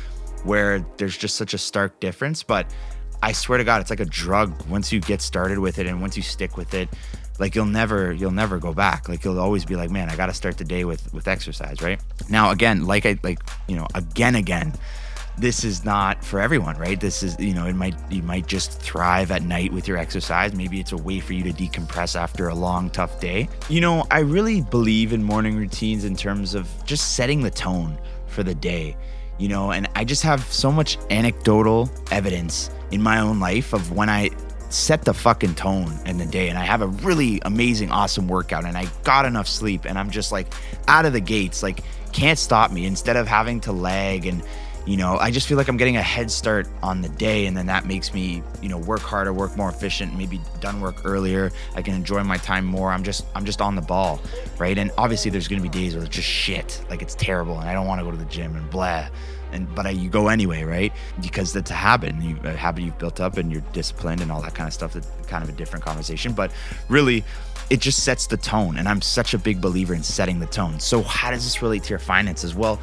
where 0.43 0.85
there's 0.97 1.17
just 1.17 1.35
such 1.35 1.53
a 1.53 1.57
stark 1.57 1.99
difference 1.99 2.43
but 2.43 2.71
I 3.21 3.31
swear 3.31 3.57
to 3.57 3.63
God, 3.63 3.81
it's 3.81 3.89
like 3.89 3.99
a 3.99 4.05
drug. 4.05 4.53
Once 4.67 4.91
you 4.91 4.99
get 4.99 5.21
started 5.21 5.59
with 5.59 5.79
it 5.79 5.87
and 5.87 6.01
once 6.01 6.15
you 6.15 6.23
stick 6.23 6.55
with 6.55 6.73
it, 6.73 6.87
like 7.39 7.55
you'll 7.55 7.65
never 7.65 8.13
you'll 8.13 8.31
never 8.31 8.59
go 8.59 8.73
back. 8.73 9.09
Like 9.09 9.23
you'll 9.23 9.39
always 9.39 9.65
be 9.65 9.75
like, 9.75 9.89
man, 9.89 10.09
I 10.09 10.15
got 10.15 10.27
to 10.27 10.33
start 10.33 10.57
the 10.57 10.63
day 10.63 10.85
with 10.85 11.11
with 11.13 11.27
exercise, 11.27 11.81
right? 11.81 11.99
Now 12.29 12.51
again, 12.51 12.85
like 12.85 13.05
I 13.05 13.17
like 13.23 13.39
you 13.67 13.75
know 13.75 13.87
again 13.95 14.35
again, 14.35 14.73
this 15.37 15.63
is 15.63 15.85
not 15.85 16.23
for 16.23 16.39
everyone, 16.39 16.77
right? 16.77 16.99
This 16.99 17.23
is 17.23 17.39
you 17.39 17.53
know 17.53 17.65
it 17.65 17.75
might 17.75 17.95
you 18.11 18.23
might 18.23 18.47
just 18.47 18.81
thrive 18.81 19.31
at 19.31 19.43
night 19.43 19.71
with 19.71 19.87
your 19.87 19.97
exercise. 19.97 20.55
Maybe 20.55 20.79
it's 20.79 20.91
a 20.91 20.97
way 20.97 21.19
for 21.19 21.33
you 21.33 21.43
to 21.43 21.53
decompress 21.53 22.15
after 22.15 22.47
a 22.47 22.55
long 22.55 22.89
tough 22.89 23.19
day. 23.19 23.49
You 23.69 23.81
know, 23.81 24.05
I 24.11 24.19
really 24.19 24.61
believe 24.61 25.13
in 25.13 25.23
morning 25.23 25.55
routines 25.55 26.05
in 26.05 26.15
terms 26.15 26.55
of 26.55 26.67
just 26.85 27.15
setting 27.15 27.41
the 27.41 27.51
tone 27.51 27.97
for 28.27 28.43
the 28.43 28.55
day 28.55 28.95
you 29.37 29.47
know, 29.47 29.71
and 29.71 29.87
I 29.95 30.03
just 30.03 30.23
have 30.23 30.43
so 30.51 30.71
much 30.71 30.97
anecdotal 31.09 31.89
evidence 32.11 32.71
in 32.91 33.01
my 33.01 33.19
own 33.19 33.39
life 33.39 33.73
of 33.73 33.91
when 33.91 34.09
I 34.09 34.31
set 34.69 35.05
the 35.05 35.13
fucking 35.13 35.55
tone 35.55 35.97
in 36.05 36.17
the 36.17 36.25
day 36.25 36.49
and 36.49 36.57
I 36.57 36.63
have 36.63 36.81
a 36.81 36.87
really 36.87 37.39
amazing, 37.45 37.91
awesome 37.91 38.27
workout 38.27 38.65
and 38.65 38.77
I 38.77 38.87
got 39.03 39.25
enough 39.25 39.47
sleep 39.47 39.85
and 39.85 39.97
I'm 39.97 40.09
just 40.09 40.31
like 40.31 40.53
out 40.87 41.05
of 41.05 41.13
the 41.13 41.21
gates, 41.21 41.63
like 41.63 41.83
can't 42.11 42.39
stop 42.39 42.71
me 42.71 42.85
instead 42.85 43.15
of 43.15 43.27
having 43.27 43.61
to 43.61 43.71
lag 43.71 44.25
and 44.25 44.43
you 44.87 44.95
know, 44.95 45.17
I 45.17 45.31
just 45.31 45.47
feel 45.47 45.57
like 45.57 45.67
I'm 45.67 45.75
getting 45.75 45.97
a 45.97 46.01
head 46.01 46.31
start 46.31 46.65
on 46.81 47.01
the 47.01 47.09
day, 47.09 47.45
and 47.45 47.57
then 47.57 47.65
that 47.65 47.85
makes 47.85 48.13
me, 48.13 48.41
you 48.61 48.69
know, 48.69 48.77
work 48.77 49.01
harder, 49.01 49.33
work 49.33 49.57
more 49.57 49.67
efficient, 49.67 50.17
maybe 50.17 50.39
done 50.61 50.79
work 50.79 51.01
earlier. 51.03 51.51
I 51.75 51.81
can 51.81 51.93
enjoy 51.93 52.23
my 52.23 52.37
time 52.37 52.63
more. 52.63 52.91
I'm 52.91 53.03
just, 53.03 53.25
I'm 53.35 53.43
just 53.43 53.59
on 53.59 53.75
the 53.75 53.81
ball, 53.81 54.21
right? 54.57 54.77
And 54.77 54.89
obviously, 54.97 55.29
there's 55.29 55.49
gonna 55.49 55.61
be 55.61 55.67
days 55.67 55.93
where 55.93 56.05
it's 56.05 56.15
just 56.15 56.27
shit, 56.27 56.81
like 56.89 57.01
it's 57.01 57.15
terrible, 57.15 57.59
and 57.59 57.69
I 57.69 57.73
don't 57.73 57.85
want 57.85 57.99
to 57.99 58.05
go 58.05 58.11
to 58.11 58.17
the 58.17 58.25
gym 58.25 58.55
and 58.55 58.69
blah. 58.69 59.09
And 59.51 59.73
but 59.75 59.85
I, 59.85 59.89
you 59.89 60.09
go 60.09 60.29
anyway, 60.29 60.63
right? 60.63 60.93
Because 61.21 61.51
that's 61.51 61.71
a 61.71 61.75
habit, 61.75 62.13
and 62.13 62.23
you, 62.23 62.37
a 62.45 62.53
habit 62.53 62.83
you've 62.83 62.97
built 62.97 63.19
up, 63.19 63.35
and 63.35 63.51
you're 63.51 63.63
disciplined, 63.73 64.21
and 64.21 64.31
all 64.31 64.41
that 64.41 64.55
kind 64.55 64.67
of 64.69 64.73
stuff. 64.73 64.93
That's 64.93 65.09
kind 65.27 65.43
of 65.43 65.49
a 65.49 65.53
different 65.53 65.83
conversation, 65.83 66.31
but 66.31 66.51
really, 66.87 67.25
it 67.69 67.81
just 67.81 68.05
sets 68.05 68.25
the 68.27 68.37
tone. 68.37 68.77
And 68.77 68.87
I'm 68.87 69.01
such 69.01 69.33
a 69.33 69.37
big 69.37 69.59
believer 69.59 69.93
in 69.93 70.03
setting 70.03 70.39
the 70.39 70.45
tone. 70.45 70.79
So 70.79 71.01
how 71.01 71.31
does 71.31 71.43
this 71.43 71.61
relate 71.61 71.83
to 71.83 71.89
your 71.89 71.99
finances? 71.99 72.55
Well, 72.55 72.79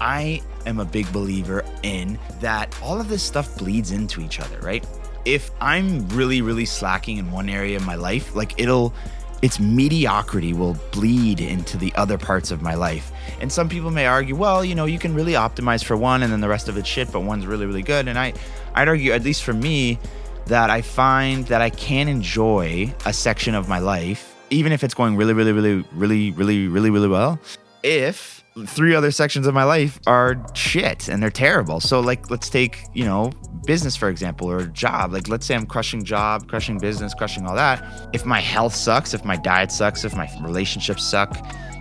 I 0.00 0.40
am 0.66 0.80
a 0.80 0.84
big 0.84 1.10
believer 1.12 1.64
in 1.82 2.18
that 2.40 2.74
all 2.82 3.00
of 3.00 3.08
this 3.08 3.22
stuff 3.22 3.56
bleeds 3.58 3.90
into 3.90 4.20
each 4.20 4.40
other, 4.40 4.58
right? 4.60 4.86
If 5.24 5.50
I'm 5.60 6.08
really, 6.08 6.42
really 6.42 6.64
slacking 6.64 7.18
in 7.18 7.30
one 7.30 7.48
area 7.48 7.76
of 7.76 7.84
my 7.84 7.96
life, 7.96 8.34
like 8.34 8.60
it'll, 8.60 8.94
its 9.42 9.60
mediocrity 9.60 10.52
will 10.52 10.74
bleed 10.90 11.40
into 11.40 11.76
the 11.76 11.92
other 11.94 12.18
parts 12.18 12.50
of 12.50 12.62
my 12.62 12.74
life. 12.74 13.12
And 13.40 13.52
some 13.52 13.68
people 13.68 13.90
may 13.90 14.06
argue, 14.06 14.34
well, 14.34 14.64
you 14.64 14.74
know, 14.74 14.86
you 14.86 14.98
can 14.98 15.14
really 15.14 15.32
optimize 15.32 15.84
for 15.84 15.96
one 15.96 16.22
and 16.22 16.32
then 16.32 16.40
the 16.40 16.48
rest 16.48 16.68
of 16.68 16.76
it's 16.76 16.88
shit, 16.88 17.12
but 17.12 17.20
one's 17.20 17.46
really, 17.46 17.66
really 17.66 17.82
good. 17.82 18.08
And 18.08 18.18
I, 18.18 18.32
I'd 18.74 18.88
argue, 18.88 19.12
at 19.12 19.22
least 19.22 19.44
for 19.44 19.52
me, 19.52 19.98
that 20.46 20.70
I 20.70 20.80
find 20.80 21.46
that 21.48 21.60
I 21.60 21.70
can 21.70 22.08
enjoy 22.08 22.92
a 23.04 23.12
section 23.12 23.54
of 23.54 23.68
my 23.68 23.78
life, 23.78 24.34
even 24.50 24.72
if 24.72 24.82
it's 24.82 24.94
going 24.94 25.16
really, 25.16 25.34
really, 25.34 25.52
really, 25.52 25.84
really, 25.92 26.30
really, 26.32 26.68
really, 26.68 26.90
really 26.90 27.08
well, 27.08 27.38
if 27.82 28.37
three 28.66 28.94
other 28.94 29.10
sections 29.10 29.46
of 29.46 29.54
my 29.54 29.64
life 29.64 30.00
are 30.06 30.44
shit 30.54 31.08
and 31.08 31.22
they're 31.22 31.30
terrible. 31.30 31.80
So 31.80 32.00
like 32.00 32.30
let's 32.30 32.48
take, 32.48 32.78
you 32.94 33.04
know, 33.04 33.32
business 33.66 33.96
for 33.96 34.08
example 34.08 34.50
or 34.50 34.66
job. 34.66 35.12
Like 35.12 35.28
let's 35.28 35.46
say 35.46 35.54
I'm 35.54 35.66
crushing 35.66 36.04
job, 36.04 36.48
crushing 36.48 36.78
business, 36.78 37.14
crushing 37.14 37.46
all 37.46 37.54
that. 37.54 38.08
If 38.12 38.24
my 38.24 38.40
health 38.40 38.74
sucks, 38.74 39.14
if 39.14 39.24
my 39.24 39.36
diet 39.36 39.70
sucks, 39.72 40.04
if 40.04 40.14
my 40.16 40.30
relationships 40.42 41.04
suck, 41.04 41.36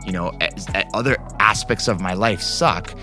you 0.06 0.12
know, 0.12 0.38
other 0.94 1.18
aspects 1.40 1.88
of 1.88 2.00
my 2.00 2.14
life 2.14 2.42
suck, 2.42 2.98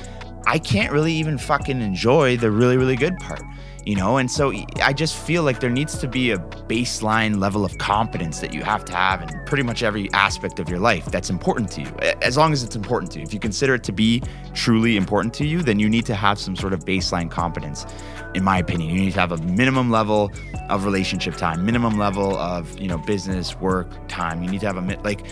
I 0.46 0.58
can't 0.58 0.92
really 0.92 1.12
even 1.12 1.38
fucking 1.38 1.80
enjoy 1.80 2.36
the 2.36 2.50
really 2.50 2.76
really 2.76 2.96
good 2.96 3.16
part 3.18 3.42
you 3.84 3.94
know? 3.94 4.16
And 4.16 4.30
so 4.30 4.52
i 4.82 4.92
just 4.92 5.16
feel 5.16 5.42
like 5.42 5.60
there 5.60 5.70
needs 5.70 5.98
to 5.98 6.08
be 6.08 6.30
a 6.30 6.38
baseline 6.38 7.38
level 7.38 7.64
of 7.64 7.76
competence 7.78 8.40
that 8.40 8.52
you 8.52 8.62
have 8.62 8.84
to 8.86 8.94
have 8.94 9.22
in 9.22 9.28
pretty 9.44 9.62
much 9.62 9.82
every 9.82 10.10
aspect 10.12 10.58
of 10.58 10.68
your 10.68 10.78
life 10.78 11.04
that's 11.06 11.30
important 11.30 11.70
to 11.72 11.82
you. 11.82 11.88
As 12.22 12.36
long 12.36 12.52
as 12.52 12.62
it's 12.62 12.76
important 12.76 13.12
to 13.12 13.18
you. 13.18 13.24
If 13.24 13.34
you 13.34 13.40
consider 13.40 13.74
it 13.74 13.84
to 13.84 13.92
be 13.92 14.22
truly 14.54 14.96
important 14.96 15.34
to 15.34 15.46
you 15.46 15.62
then 15.62 15.78
you 15.78 15.88
need 15.88 16.06
to 16.06 16.14
have 16.14 16.38
some 16.38 16.56
sort 16.56 16.72
of 16.72 16.84
baseline 16.84 17.30
competence 17.30 17.86
in 18.34 18.42
my 18.42 18.58
opinion. 18.58 18.90
You 18.90 19.00
need 19.00 19.12
to 19.14 19.20
have 19.20 19.32
a 19.32 19.38
minimum 19.38 19.90
level 19.90 20.32
of 20.68 20.84
relationship 20.84 21.36
time 21.36 21.64
minimum 21.64 21.98
level 21.98 22.36
of 22.36 22.78
you 22.78 22.88
know 22.88 22.98
business 22.98 23.56
work 23.56 23.88
time. 24.08 24.42
You 24.42 24.50
need 24.50 24.60
to 24.60 24.66
have 24.66 24.76
a 24.76 25.02
like 25.02 25.26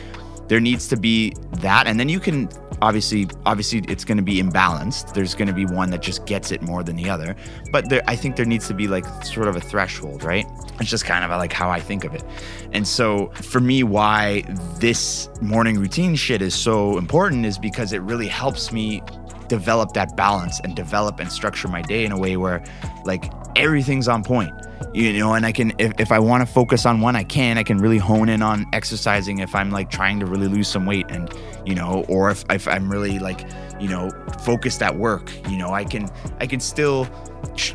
there 0.49 0.61
needs 0.61 0.89
to 0.89 0.97
be 0.97 1.35
that 1.61 1.87
and 1.87 1.99
then 1.99 2.09
you 2.09 2.21
can 2.21 2.49
obviously 2.83 3.29
obviously 3.47 3.79
it's 3.89 4.05
going 4.05 4.19
to 4.19 4.23
be 4.23 4.43
imbalanced. 4.43 5.15
There's 5.15 5.35
going 5.35 5.49
to 5.49 5.55
be 5.55 5.65
one 5.65 5.91
that 5.91 6.03
just 6.03 6.27
gets 6.27 6.51
it 6.51 6.61
more 6.61 6.83
than 6.83 6.97
the 6.97 7.09
other. 7.09 7.35
But 7.71 7.89
there, 7.89 8.03
i 8.07 8.17
think 8.17 8.37
there 8.37 8.45
needs 8.45 8.67
to 8.69 8.75
be 8.75 8.89
like 8.89 9.07
sort 9.25 9.49
of 9.49 9.57
a 9.57 9.61
threshold 9.61 10.25
right? 10.25 10.47
It's 10.81 10.91
just 10.91 11.05
kind 11.07 11.25
of 11.25 11.31
uh, 11.31 11.39
like 11.39 11.53
how 11.53 11.71
i 11.71 11.81
think 11.81 12.05
of 12.05 12.15
it. 12.15 12.25
And 12.73 12.87
so 12.87 13.29
for 13.53 13.61
me 13.61 13.85
why 13.85 14.43
this 14.79 15.31
morning 15.41 15.79
routine 15.79 16.17
shit 16.17 16.43
is 16.43 16.55
so 16.55 16.99
important 16.99 17.47
is 17.47 17.57
because 17.57 17.93
it 17.93 18.03
really 18.03 18.29
helps 18.29 18.73
me 18.73 19.03
develop 19.49 19.93
that 19.93 20.17
balance 20.17 20.61
and 20.61 20.75
develop 20.75 21.21
and 21.21 21.31
structure 21.31 21.69
my 21.69 21.83
day 21.83 22.05
in 22.05 22.13
a 22.13 22.19
way 22.19 22.37
where 22.37 22.65
like 23.05 23.25
everything's 23.57 24.09
on 24.09 24.23
point 24.23 24.55
you 24.95 25.19
know 25.19 25.35
and 25.35 25.47
i 25.47 25.53
can 25.53 25.73
if, 25.79 25.93
if 25.99 26.13
i 26.13 26.19
want 26.19 26.47
to 26.47 26.53
focus 26.53 26.85
on 26.85 27.01
one 27.01 27.17
i 27.17 27.23
can 27.23 27.57
i 27.57 27.63
can 27.63 27.79
really 27.79 27.99
hone 27.99 28.29
in 28.29 28.43
on 28.43 28.67
exercising 28.73 29.39
if 29.39 29.55
i'm 29.55 29.71
like 29.71 29.91
trying 29.91 30.19
to 30.19 30.27
really 30.27 30.49
lose 30.49 30.69
some 30.69 30.87
weight 30.87 31.07
and 31.09 31.33
you 31.65 31.75
know 31.75 32.05
or 32.09 32.31
if, 32.31 32.45
if 32.51 32.69
i'm 32.69 32.91
really 32.91 33.19
like 33.19 33.47
you 33.81 33.89
know 33.89 34.11
focused 34.45 34.83
at 34.83 34.97
work 34.97 35.31
you 35.49 35.57
know 35.57 35.71
i 35.71 35.85
can 35.85 36.09
i 36.41 36.47
can 36.47 36.61
still 36.61 37.07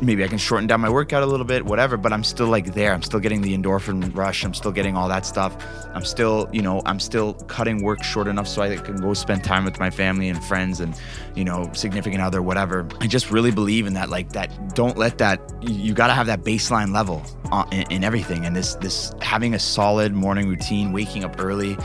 maybe 0.00 0.24
I 0.24 0.28
can 0.28 0.38
shorten 0.38 0.66
down 0.66 0.80
my 0.80 0.88
workout 0.88 1.22
a 1.22 1.26
little 1.26 1.46
bit, 1.46 1.64
whatever, 1.64 1.96
but 1.96 2.12
I'm 2.12 2.24
still 2.24 2.46
like 2.46 2.74
there. 2.74 2.92
I'm 2.92 3.02
still 3.02 3.20
getting 3.20 3.42
the 3.42 3.56
endorphin 3.56 4.14
rush. 4.16 4.44
I'm 4.44 4.54
still 4.54 4.72
getting 4.72 4.96
all 4.96 5.08
that 5.08 5.26
stuff. 5.26 5.56
I'm 5.94 6.04
still, 6.04 6.48
you 6.52 6.62
know, 6.62 6.82
I'm 6.84 7.00
still 7.00 7.34
cutting 7.34 7.82
work 7.82 8.02
short 8.02 8.28
enough 8.28 8.48
so 8.48 8.62
I 8.62 8.76
can 8.76 8.96
go 8.96 9.14
spend 9.14 9.44
time 9.44 9.64
with 9.64 9.78
my 9.78 9.90
family 9.90 10.28
and 10.28 10.42
friends 10.44 10.80
and, 10.80 10.98
you 11.34 11.44
know, 11.44 11.70
significant 11.72 12.22
other, 12.22 12.42
whatever. 12.42 12.88
I 13.00 13.06
just 13.06 13.30
really 13.30 13.50
believe 13.50 13.86
in 13.86 13.94
that. 13.94 14.08
Like 14.08 14.30
that, 14.32 14.74
don't 14.74 14.96
let 14.96 15.18
that, 15.18 15.40
you 15.62 15.94
got 15.94 16.08
to 16.08 16.14
have 16.14 16.26
that 16.26 16.42
baseline 16.42 16.92
level 16.92 17.22
uh, 17.52 17.64
in, 17.72 17.84
in 17.92 18.04
everything. 18.04 18.44
And 18.44 18.56
this, 18.56 18.74
this 18.76 19.14
having 19.20 19.54
a 19.54 19.58
solid 19.58 20.12
morning 20.12 20.48
routine, 20.48 20.92
waking 20.92 21.24
up 21.24 21.36
early, 21.38 21.76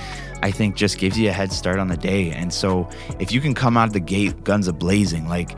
I 0.41 0.51
think 0.51 0.75
just 0.75 0.97
gives 0.97 1.17
you 1.17 1.29
a 1.29 1.31
head 1.31 1.53
start 1.53 1.79
on 1.79 1.87
the 1.87 1.97
day. 1.97 2.31
And 2.31 2.53
so 2.53 2.89
if 3.19 3.31
you 3.31 3.39
can 3.39 3.53
come 3.53 3.77
out 3.77 3.87
of 3.87 3.93
the 3.93 4.01
gate 4.01 4.43
guns 4.43 4.67
a 4.67 4.73
blazing, 4.73 5.27
like 5.29 5.57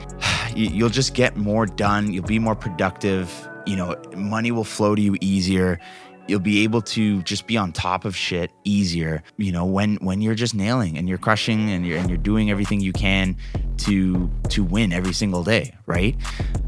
you'll 0.56 0.90
just 0.90 1.14
get 1.14 1.36
more 1.36 1.66
done. 1.66 2.12
You'll 2.12 2.26
be 2.26 2.40
more 2.40 2.56
productive. 2.56 3.32
You 3.66 3.76
know, 3.76 3.96
money 4.16 4.52
will 4.52 4.64
flow 4.64 4.96
to 4.96 5.02
you 5.02 5.18
easier. 5.22 5.80
You'll 6.28 6.40
be 6.40 6.64
able 6.64 6.82
to 6.82 7.22
just 7.22 7.46
be 7.46 7.56
on 7.56 7.72
top 7.72 8.04
of 8.04 8.16
shit 8.16 8.52
easier. 8.64 9.22
You 9.38 9.52
know, 9.52 9.66
when 9.66 9.98
when 9.98 10.22
you're 10.22 10.34
just 10.34 10.56
nailing 10.56 10.98
and 10.98 11.08
you're 11.08 11.20
crushing 11.20 11.70
and 11.70 11.86
you're 11.86 12.00
and 12.00 12.10
you're 12.10 12.18
doing 12.18 12.50
everything 12.50 12.80
you 12.80 12.94
can 12.94 13.38
to 13.80 14.32
to 14.50 14.64
win 14.64 14.92
every 14.92 15.14
single 15.14 15.44
day, 15.44 15.76
right? 15.86 16.16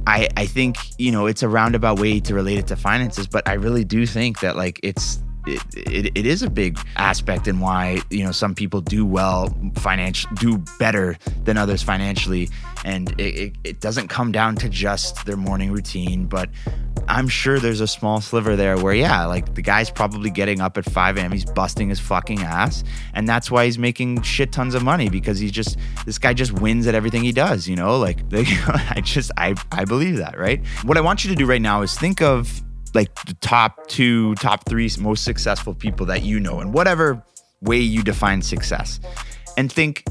I 0.06 0.30
I 0.38 0.46
think 0.46 0.78
you 1.00 1.12
know 1.12 1.26
it's 1.26 1.42
a 1.42 1.50
roundabout 1.50 2.00
way 2.00 2.20
to 2.20 2.36
relate 2.36 2.60
it 2.60 2.68
to 2.68 2.76
finances, 2.76 3.26
but 3.26 3.48
I 3.48 3.54
really 3.54 3.84
do 3.84 4.06
think 4.06 4.42
that 4.42 4.56
like 4.56 4.80
it's 4.84 5.20
it, 5.48 5.64
it, 5.76 6.12
it 6.16 6.26
is 6.26 6.44
a 6.44 6.50
big 6.50 6.80
aspect 6.96 7.48
in 7.48 7.60
why 7.60 8.02
you 8.10 8.24
know 8.24 8.32
some 8.32 8.54
people 8.54 8.82
do 8.82 9.06
well 9.06 9.56
financial 9.76 10.30
do 10.36 10.58
better 10.80 11.18
than 11.44 11.58
others 11.58 11.82
financially. 11.82 12.50
And 12.86 13.20
it, 13.20 13.54
it, 13.64 13.82
doesn't 13.82 14.08
come 14.08 14.32
down 14.32 14.56
to 14.58 14.70
just 14.70 15.26
their 15.26 15.38
morning 15.38 15.72
routine 15.72 16.26
but 16.26 16.50
i'm 17.08 17.28
sure 17.28 17.60
there's 17.60 17.80
a 17.82 17.88
small 17.88 18.22
sliver 18.22 18.56
there 18.56 18.78
where 18.78 18.94
yeah 18.94 19.26
like 19.26 19.54
the 19.56 19.62
guy's 19.62 19.90
probably 19.90 20.30
getting 20.30 20.62
up 20.62 20.78
at 20.78 20.86
5 20.86 21.18
a.m 21.18 21.32
he's 21.32 21.46
busting 21.46 21.90
his 21.90 22.00
fucking 22.00 22.40
ass 22.42 22.84
and 23.14 23.28
that's 23.28 23.52
why 23.52 23.66
he's 23.66 23.78
making 23.78 24.22
shit 24.24 24.52
tons 24.52 24.74
of 24.74 24.84
money 24.84 25.10
because 25.10 25.38
he's 25.38 25.52
just 25.52 25.78
this 26.06 26.18
guy 26.18 26.34
just 26.34 26.54
wins 26.54 26.88
at 26.88 26.96
everything 26.96 27.24
he 27.24 27.32
does 27.32 27.68
you 27.68 27.76
know? 27.76 27.98
Like 27.98 28.20
i 28.34 29.02
just 29.04 29.32
i 29.38 29.54
i 29.72 29.86
believe 29.86 30.18
that 30.18 30.38
right? 30.38 30.66
What 30.84 30.98
i 30.98 31.02
want 31.02 31.24
you 31.24 31.30
to 31.30 31.36
do 31.36 31.46
right 31.46 31.62
now 31.62 31.82
is 31.82 31.98
think 31.98 32.22
of 32.22 32.64
like 32.98 33.14
the 33.26 33.36
top 33.36 33.88
two, 33.88 34.34
top 34.36 34.68
three 34.68 34.90
most 35.00 35.24
successful 35.24 35.76
people 35.76 36.08
that 36.08 36.24
you 36.24 36.40
know 36.40 36.62
in 36.62 36.72
whatever 36.72 37.24
way 37.62 37.78
you 37.78 38.02
define 38.02 38.42
success. 38.42 39.00
And 39.56 39.72
think, 39.72 40.04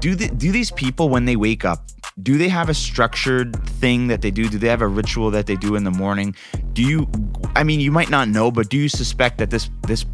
do 0.00 0.14
the, 0.14 0.28
do 0.28 0.50
these 0.50 0.70
people 0.70 1.10
when 1.10 1.26
they 1.26 1.36
wake 1.36 1.66
up, 1.66 1.86
do 2.22 2.38
they 2.38 2.48
have 2.48 2.70
a 2.70 2.74
structured 2.74 3.54
thing 3.78 4.06
that 4.06 4.22
they 4.22 4.30
do? 4.30 4.48
Do 4.48 4.56
they 4.56 4.68
have 4.68 4.80
a 4.80 4.88
ritual 4.88 5.30
that 5.32 5.46
they 5.46 5.56
do 5.56 5.76
in 5.76 5.84
the 5.84 5.90
morning? 5.90 6.34
Do 6.72 6.82
you 6.82 7.06
I 7.54 7.62
mean 7.62 7.80
you 7.80 7.92
might 7.92 8.08
not 8.08 8.28
know, 8.28 8.50
but 8.50 8.70
do 8.70 8.78
you 8.78 8.88
suspect 8.88 9.36
that 9.38 9.50
this 9.50 9.68
this 9.86 10.06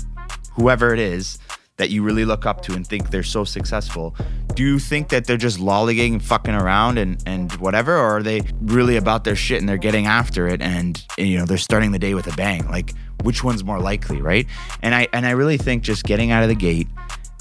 whoever 0.54 0.92
it 0.92 0.98
is 0.98 1.38
that 1.76 1.90
you 1.90 2.02
really 2.02 2.24
look 2.24 2.44
up 2.44 2.60
to 2.62 2.74
and 2.74 2.86
think 2.86 3.10
they're 3.10 3.22
so 3.22 3.44
successful, 3.44 4.16
do 4.54 4.62
you 4.62 4.78
think 4.78 5.08
that 5.08 5.26
they're 5.26 5.36
just 5.36 5.58
lollygagging 5.58 6.12
and 6.12 6.24
fucking 6.24 6.54
around 6.54 6.98
and, 6.98 7.22
and 7.26 7.52
whatever? 7.54 7.96
Or 7.96 8.18
are 8.18 8.22
they 8.22 8.42
really 8.62 8.96
about 8.96 9.24
their 9.24 9.36
shit 9.36 9.60
and 9.60 9.68
they're 9.68 9.76
getting 9.76 10.06
after 10.06 10.48
it 10.48 10.60
and, 10.60 11.04
and 11.18 11.28
you 11.28 11.38
know, 11.38 11.44
they're 11.44 11.58
starting 11.58 11.92
the 11.92 11.98
day 11.98 12.14
with 12.14 12.26
a 12.32 12.36
bang? 12.36 12.68
Like 12.68 12.94
which 13.22 13.44
one's 13.44 13.64
more 13.64 13.80
likely, 13.80 14.20
right? 14.20 14.46
And 14.82 14.94
I 14.94 15.08
and 15.12 15.26
I 15.26 15.30
really 15.30 15.56
think 15.56 15.82
just 15.82 16.04
getting 16.04 16.30
out 16.30 16.42
of 16.42 16.48
the 16.48 16.54
gate 16.54 16.88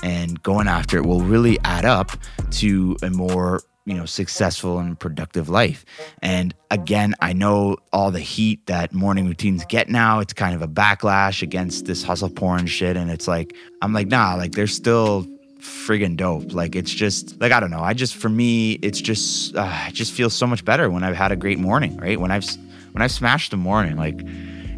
and 0.04 0.42
going 0.44 0.68
after 0.68 0.98
it 0.98 1.06
will 1.06 1.22
really 1.22 1.60
add 1.63 1.86
up 1.86 2.12
to 2.51 2.96
a 3.04 3.10
more 3.10 3.62
you 3.86 3.96
know 3.96 4.06
successful 4.06 4.80
and 4.80 5.00
productive 5.00 5.50
life 5.50 5.84
and 6.22 6.54
again 6.70 7.16
i 7.22 7.34
know 7.34 7.75
all 7.92 8.12
the 8.12 8.20
heat 8.20 8.63
that 8.68 8.94
morning 8.94 9.25
routines 9.25 9.66
get 9.66 9.89
now 9.89 10.20
it's 10.20 10.34
kind 10.34 10.54
of 10.54 10.62
a 10.62 10.68
backlash 10.68 11.42
against 11.42 11.86
this 11.86 12.04
hustle 12.04 12.30
porn 12.30 12.68
shit 12.68 12.96
and 12.96 13.10
it's 13.10 13.28
like 13.28 13.56
i'm 13.82 13.92
like 13.92 14.08
nah 14.08 14.36
like 14.36 14.51
they're 14.51 14.68
still 14.68 15.25
friggin' 15.60 16.16
dope. 16.18 16.54
Like 16.54 16.75
it's 16.75 16.92
just 16.92 17.39
like 17.39 17.51
i 17.51 17.60
don't 17.60 17.72
know. 17.72 17.82
I 17.82 17.94
just 17.94 18.16
for 18.16 18.30
me 18.30 18.74
it's 18.74 19.01
just 19.01 19.56
uh, 19.56 19.86
it 19.88 19.94
just 19.94 20.12
feels 20.13 20.34
so 20.34 20.48
much 20.48 20.63
better 20.66 20.89
when 20.89 21.04
i've 21.04 21.16
had 21.16 21.32
a 21.32 21.36
great 21.36 21.60
morning 21.60 21.98
right? 21.98 22.20
When 22.20 22.32
i've 22.32 22.46
when 22.94 23.01
i've 23.01 23.12
smashed 23.12 23.51
the 23.51 23.58
morning 23.58 23.98
like 23.98 24.20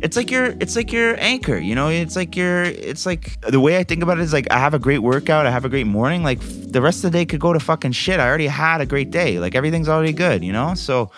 it's 0.04 0.18
like 0.18 0.32
your 0.32 0.56
it's 0.60 0.76
like 0.76 0.92
your 0.92 1.16
anchor 1.20 1.58
you 1.58 1.76
know? 1.76 1.90
It's 1.90 2.16
like 2.16 2.36
your 2.36 2.64
it's 2.64 3.06
like 3.06 3.40
the 3.42 3.60
way 3.60 3.78
i 3.78 3.84
think 3.84 4.02
about 4.02 4.18
it 4.18 4.22
is 4.24 4.34
like 4.34 4.48
i 4.52 4.58
have 4.58 4.74
a 4.74 4.80
great 4.80 5.00
workout 5.00 5.46
i 5.46 5.52
have 5.52 5.64
a 5.64 5.70
great 5.70 5.86
morning 5.86 6.24
like 6.24 6.40
the 6.42 6.82
rest 6.82 7.04
of 7.04 7.12
the 7.12 7.18
day 7.20 7.26
could 7.26 7.40
go 7.40 7.54
to 7.54 7.60
fucking 7.60 7.92
shit. 7.92 8.20
I 8.20 8.28
already 8.28 8.48
had 8.48 8.82
a 8.82 8.86
great 8.86 9.12
day. 9.12 9.40
Like 9.40 9.56
everything's 9.56 9.88
already 9.88 10.14
good 10.14 10.44
you 10.44 10.52
know? 10.52 10.74
So 10.74 11.12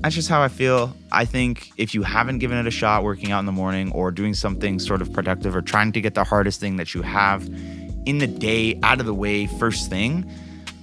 that's 0.00 0.14
just 0.14 0.28
how 0.28 0.42
i 0.42 0.48
feel. 0.48 0.94
I 1.12 1.24
think 1.24 1.70
if 1.76 1.94
you 1.94 2.02
haven't 2.02 2.38
given 2.38 2.58
it 2.58 2.66
a 2.66 2.70
shot 2.70 3.04
working 3.04 3.30
out 3.30 3.40
in 3.40 3.46
the 3.46 3.52
morning 3.52 3.92
or 3.92 4.10
doing 4.10 4.34
something 4.34 4.78
sort 4.78 5.02
of 5.02 5.12
productive 5.12 5.54
or 5.54 5.62
trying 5.62 5.92
to 5.92 6.00
get 6.00 6.14
the 6.14 6.24
hardest 6.24 6.60
thing 6.60 6.76
that 6.76 6.94
you 6.94 7.02
have 7.02 7.48
in 8.06 8.18
the 8.18 8.26
day 8.26 8.78
out 8.82 9.00
of 9.00 9.06
the 9.06 9.14
way 9.14 9.46
first 9.46 9.88
thing 9.90 10.30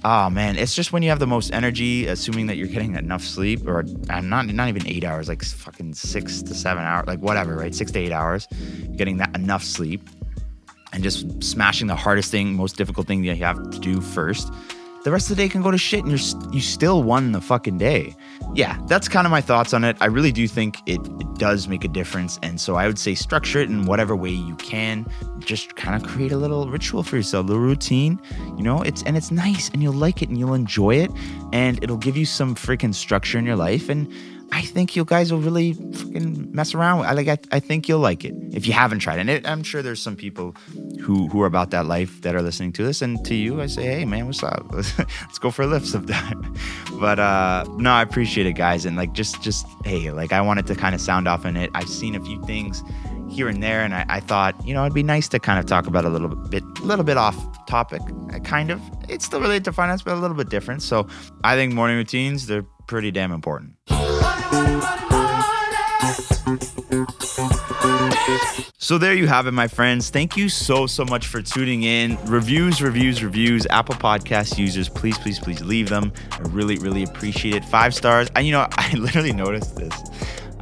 Oh 0.04 0.28
man, 0.30 0.56
it's 0.58 0.74
just 0.74 0.92
when 0.92 1.04
you 1.04 1.10
have 1.10 1.20
the 1.20 1.28
most 1.28 1.52
energy, 1.52 2.08
assuming 2.08 2.48
that 2.48 2.56
you're 2.56 2.66
getting 2.66 2.96
enough 2.96 3.22
sleep, 3.22 3.64
or 3.68 3.84
I'm 4.10 4.28
not 4.28 4.46
not 4.46 4.68
even 4.68 4.84
eight 4.88 5.04
hours, 5.04 5.28
like 5.28 5.44
fucking 5.44 5.94
six 5.94 6.42
to 6.42 6.54
seven 6.54 6.82
hours, 6.82 7.06
like 7.06 7.20
whatever, 7.20 7.54
right? 7.54 7.72
Six 7.72 7.92
to 7.92 8.00
eight 8.00 8.10
hours, 8.10 8.48
getting 8.96 9.18
that 9.18 9.32
enough 9.36 9.62
sleep, 9.62 10.02
and 10.92 11.04
just 11.04 11.40
smashing 11.44 11.86
the 11.86 11.94
hardest 11.94 12.32
thing, 12.32 12.54
most 12.54 12.76
difficult 12.76 13.06
thing 13.06 13.22
that 13.22 13.36
you 13.36 13.44
have 13.44 13.70
to 13.70 13.78
do 13.78 14.00
first 14.00 14.52
the 15.04 15.10
rest 15.10 15.30
of 15.30 15.36
the 15.36 15.42
day 15.42 15.48
can 15.48 15.62
go 15.62 15.70
to 15.70 15.78
shit 15.78 16.04
and 16.04 16.10
you're 16.10 16.52
you 16.52 16.60
still 16.60 17.02
won 17.02 17.32
the 17.32 17.40
fucking 17.40 17.78
day. 17.78 18.14
Yeah, 18.54 18.78
that's 18.86 19.08
kind 19.08 19.26
of 19.26 19.30
my 19.30 19.40
thoughts 19.40 19.74
on 19.74 19.82
it. 19.84 19.96
I 20.00 20.06
really 20.06 20.32
do 20.32 20.46
think 20.46 20.78
it, 20.86 21.00
it 21.20 21.34
does 21.34 21.66
make 21.68 21.84
a 21.84 21.88
difference. 21.88 22.38
And 22.42 22.60
so 22.60 22.76
I 22.76 22.86
would 22.86 22.98
say 22.98 23.14
structure 23.14 23.58
it 23.58 23.68
in 23.68 23.86
whatever 23.86 24.14
way 24.14 24.30
you 24.30 24.54
can. 24.56 25.06
Just 25.40 25.74
kind 25.74 26.00
of 26.00 26.08
create 26.08 26.32
a 26.32 26.36
little 26.36 26.68
ritual 26.68 27.02
for 27.02 27.16
yourself, 27.16 27.44
a 27.44 27.48
little 27.48 27.62
routine. 27.62 28.20
You 28.56 28.62
know, 28.62 28.82
it's 28.82 29.02
and 29.02 29.16
it's 29.16 29.30
nice 29.30 29.70
and 29.70 29.82
you'll 29.82 29.92
like 29.92 30.22
it 30.22 30.28
and 30.28 30.38
you'll 30.38 30.54
enjoy 30.54 30.96
it. 30.96 31.10
And 31.52 31.82
it'll 31.82 31.96
give 31.96 32.16
you 32.16 32.26
some 32.26 32.54
freaking 32.54 32.94
structure 32.94 33.38
in 33.38 33.44
your 33.44 33.56
life. 33.56 33.88
And 33.88 34.12
I 34.54 34.60
think 34.60 34.94
you 34.94 35.04
guys 35.06 35.32
will 35.32 35.40
really 35.40 35.72
fucking 35.72 36.54
mess 36.54 36.74
around 36.74 36.98
with. 36.98 37.08
I 37.08 37.12
like. 37.14 37.26
I, 37.26 37.38
I 37.56 37.58
think 37.58 37.88
you'll 37.88 38.00
like 38.00 38.22
it 38.22 38.34
if 38.52 38.66
you 38.66 38.74
haven't 38.74 38.98
tried 38.98 39.16
it. 39.16 39.22
And 39.22 39.30
it, 39.30 39.48
I'm 39.48 39.62
sure 39.62 39.80
there's 39.80 40.02
some 40.02 40.14
people 40.14 40.54
who 41.00 41.26
who 41.28 41.40
are 41.40 41.46
about 41.46 41.70
that 41.70 41.86
life 41.86 42.20
that 42.20 42.34
are 42.34 42.42
listening 42.42 42.72
to 42.74 42.84
this. 42.84 43.00
And 43.00 43.24
to 43.24 43.34
you, 43.34 43.62
I 43.62 43.66
say, 43.66 43.84
hey 43.84 44.04
man, 44.04 44.26
what's 44.26 44.42
up? 44.42 44.66
Let's 44.72 45.38
go 45.38 45.50
for 45.50 45.62
a 45.62 45.66
lift 45.66 45.86
sometime. 45.86 46.54
but 47.00 47.18
uh, 47.18 47.64
no, 47.78 47.90
I 47.90 48.02
appreciate 48.02 48.46
it, 48.46 48.52
guys. 48.52 48.84
And 48.84 48.94
like, 48.94 49.14
just 49.14 49.42
just 49.42 49.66
hey, 49.86 50.10
like 50.10 50.34
I 50.34 50.42
wanted 50.42 50.66
to 50.66 50.74
kind 50.74 50.94
of 50.94 51.00
sound 51.00 51.28
off 51.28 51.46
on 51.46 51.56
it. 51.56 51.70
I've 51.74 51.88
seen 51.88 52.14
a 52.14 52.20
few 52.20 52.42
things 52.44 52.82
here 53.30 53.48
and 53.48 53.62
there. 53.62 53.82
And 53.82 53.94
I, 53.94 54.04
I 54.08 54.20
thought, 54.20 54.54
you 54.66 54.74
know, 54.74 54.82
it'd 54.82 54.92
be 54.92 55.02
nice 55.02 55.28
to 55.28 55.38
kind 55.38 55.58
of 55.58 55.64
talk 55.66 55.86
about 55.86 56.04
a 56.04 56.10
little 56.10 56.28
bit, 56.28 56.62
a 56.62 56.84
little 56.84 57.04
bit 57.04 57.16
off 57.16 57.36
topic, 57.66 58.02
uh, 58.34 58.38
kind 58.40 58.70
of. 58.70 58.82
It's 59.08 59.24
still 59.24 59.40
related 59.40 59.64
to 59.64 59.72
finance, 59.72 60.02
but 60.02 60.12
a 60.12 60.20
little 60.20 60.36
bit 60.36 60.50
different. 60.50 60.82
So 60.82 61.08
I 61.42 61.56
think 61.56 61.72
morning 61.72 61.96
routines, 61.96 62.46
they're 62.46 62.66
pretty 62.86 63.10
damn 63.10 63.32
important. 63.32 63.76
So 68.92 68.98
there 68.98 69.14
you 69.14 69.26
have 69.26 69.46
it, 69.46 69.52
my 69.52 69.68
friends. 69.68 70.10
Thank 70.10 70.36
you 70.36 70.50
so, 70.50 70.86
so 70.86 71.04
much 71.06 71.26
for 71.28 71.40
tuning 71.40 71.84
in. 71.84 72.18
Reviews, 72.26 72.82
reviews, 72.82 73.24
reviews. 73.24 73.66
Apple 73.70 73.94
Podcast 73.94 74.58
users, 74.58 74.88
please, 74.88 75.16
please, 75.16 75.38
please 75.38 75.62
leave 75.62 75.88
them. 75.88 76.12
I 76.32 76.40
really, 76.50 76.76
really 76.76 77.04
appreciate 77.04 77.54
it. 77.54 77.64
Five 77.64 77.94
stars. 77.94 78.28
And 78.36 78.44
you 78.44 78.52
know, 78.52 78.66
I 78.76 78.92
literally 78.92 79.32
noticed 79.32 79.76
this. 79.76 79.94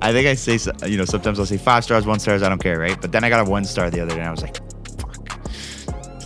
I 0.01 0.13
think 0.13 0.29
I 0.29 0.35
say, 0.35 0.59
you 0.87 0.97
know, 0.97 1.07
sometimes 1.07 1.41
I'll 1.41 1.47
say 1.47 1.57
five 1.57 1.83
stars, 1.83 2.07
one 2.07 2.21
stars, 2.21 2.45
I 2.45 2.49
don't 2.49 2.63
care, 2.63 2.79
right? 2.79 3.01
But 3.01 3.11
then 3.11 3.25
I 3.25 3.31
got 3.31 3.45
a 3.45 3.51
one 3.51 3.65
star 3.65 3.91
the 3.91 4.01
other 4.01 4.13
day 4.13 4.21
and 4.21 4.29
I 4.29 4.31
was 4.31 4.43
like. 4.43 4.70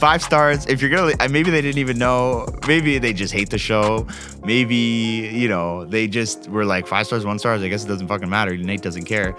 Five 0.04 0.22
stars. 0.22 0.66
If 0.66 0.82
you're 0.82 0.90
gonna, 0.90 1.14
maybe 1.30 1.50
they 1.50 1.62
didn't 1.62 1.78
even 1.78 1.96
know. 1.96 2.46
Maybe 2.68 2.98
they 2.98 3.14
just 3.14 3.32
hate 3.32 3.48
the 3.48 3.56
show. 3.56 4.06
Maybe 4.44 4.76
you 4.76 5.48
know 5.48 5.86
they 5.86 6.08
just 6.08 6.46
were 6.50 6.66
like 6.66 6.86
five 6.86 7.06
stars, 7.06 7.24
one 7.24 7.38
stars. 7.38 7.62
I 7.62 7.68
guess 7.68 7.86
it 7.86 7.88
doesn't 7.88 8.08
fucking 8.08 8.28
matter. 8.28 8.54
Nate 8.54 8.82
doesn't 8.82 9.06
care. 9.06 9.34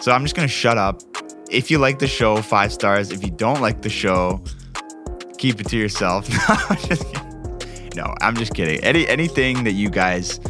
So 0.00 0.12
I'm 0.12 0.22
just 0.22 0.34
gonna 0.34 0.48
shut 0.48 0.78
up. 0.78 1.02
If 1.50 1.70
you 1.70 1.76
like 1.76 1.98
the 1.98 2.06
show, 2.06 2.40
five 2.40 2.72
stars. 2.72 3.10
If 3.10 3.22
you 3.22 3.30
don't 3.30 3.60
like 3.60 3.82
the 3.82 3.90
show, 3.90 4.42
keep 5.36 5.60
it 5.60 5.68
to 5.68 5.76
yourself. 5.76 6.30
no, 7.94 8.14
I'm 8.22 8.36
just 8.36 8.54
kidding. 8.54 8.82
Any 8.82 9.06
anything 9.08 9.64
that 9.64 9.72
you 9.72 9.90
guys, 9.90 10.40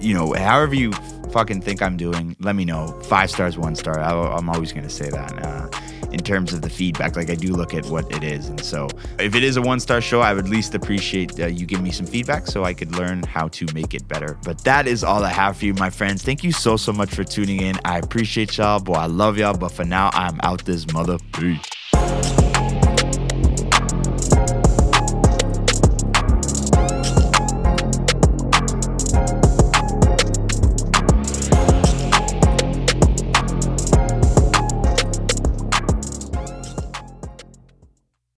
you 0.00 0.12
know, 0.14 0.32
however 0.32 0.74
you 0.74 0.90
fucking 1.30 1.60
think 1.60 1.82
I'm 1.82 1.96
doing, 1.96 2.34
let 2.40 2.56
me 2.56 2.64
know. 2.64 3.00
Five 3.02 3.30
stars, 3.30 3.56
one 3.56 3.76
star. 3.76 4.00
I, 4.00 4.36
am 4.36 4.50
always 4.50 4.72
to 4.72 4.90
say 4.90 5.08
that. 5.10 5.40
Uh, 5.40 5.68
in 6.14 6.20
terms 6.20 6.52
of 6.52 6.62
the 6.62 6.70
feedback, 6.70 7.16
like 7.16 7.28
I 7.28 7.34
do 7.34 7.52
look 7.52 7.74
at 7.74 7.84
what 7.86 8.10
it 8.10 8.22
is. 8.22 8.48
And 8.48 8.60
so 8.60 8.88
if 9.18 9.34
it 9.34 9.42
is 9.42 9.56
a 9.56 9.62
one 9.62 9.80
star 9.80 10.00
show, 10.00 10.20
I 10.20 10.32
would 10.32 10.44
at 10.44 10.50
least 10.50 10.74
appreciate 10.74 11.38
uh, 11.38 11.46
you 11.46 11.66
give 11.66 11.82
me 11.82 11.90
some 11.90 12.06
feedback 12.06 12.46
so 12.46 12.64
I 12.64 12.72
could 12.72 12.92
learn 12.96 13.22
how 13.24 13.48
to 13.48 13.66
make 13.74 13.92
it 13.92 14.06
better. 14.08 14.38
But 14.44 14.62
that 14.64 14.86
is 14.86 15.02
all 15.04 15.24
I 15.24 15.30
have 15.30 15.56
for 15.56 15.66
you, 15.66 15.74
my 15.74 15.90
friends. 15.90 16.22
Thank 16.22 16.44
you 16.44 16.52
so, 16.52 16.76
so 16.76 16.92
much 16.92 17.14
for 17.14 17.24
tuning 17.24 17.60
in. 17.60 17.78
I 17.84 17.98
appreciate 17.98 18.56
y'all. 18.56 18.80
Boy, 18.80 18.94
I 18.94 19.06
love 19.06 19.36
y'all. 19.36 19.58
But 19.58 19.72
for 19.72 19.84
now, 19.84 20.10
I'm 20.12 20.38
out 20.42 20.64
this 20.64 20.90
mother. 20.92 21.18
Peace. 21.32 21.73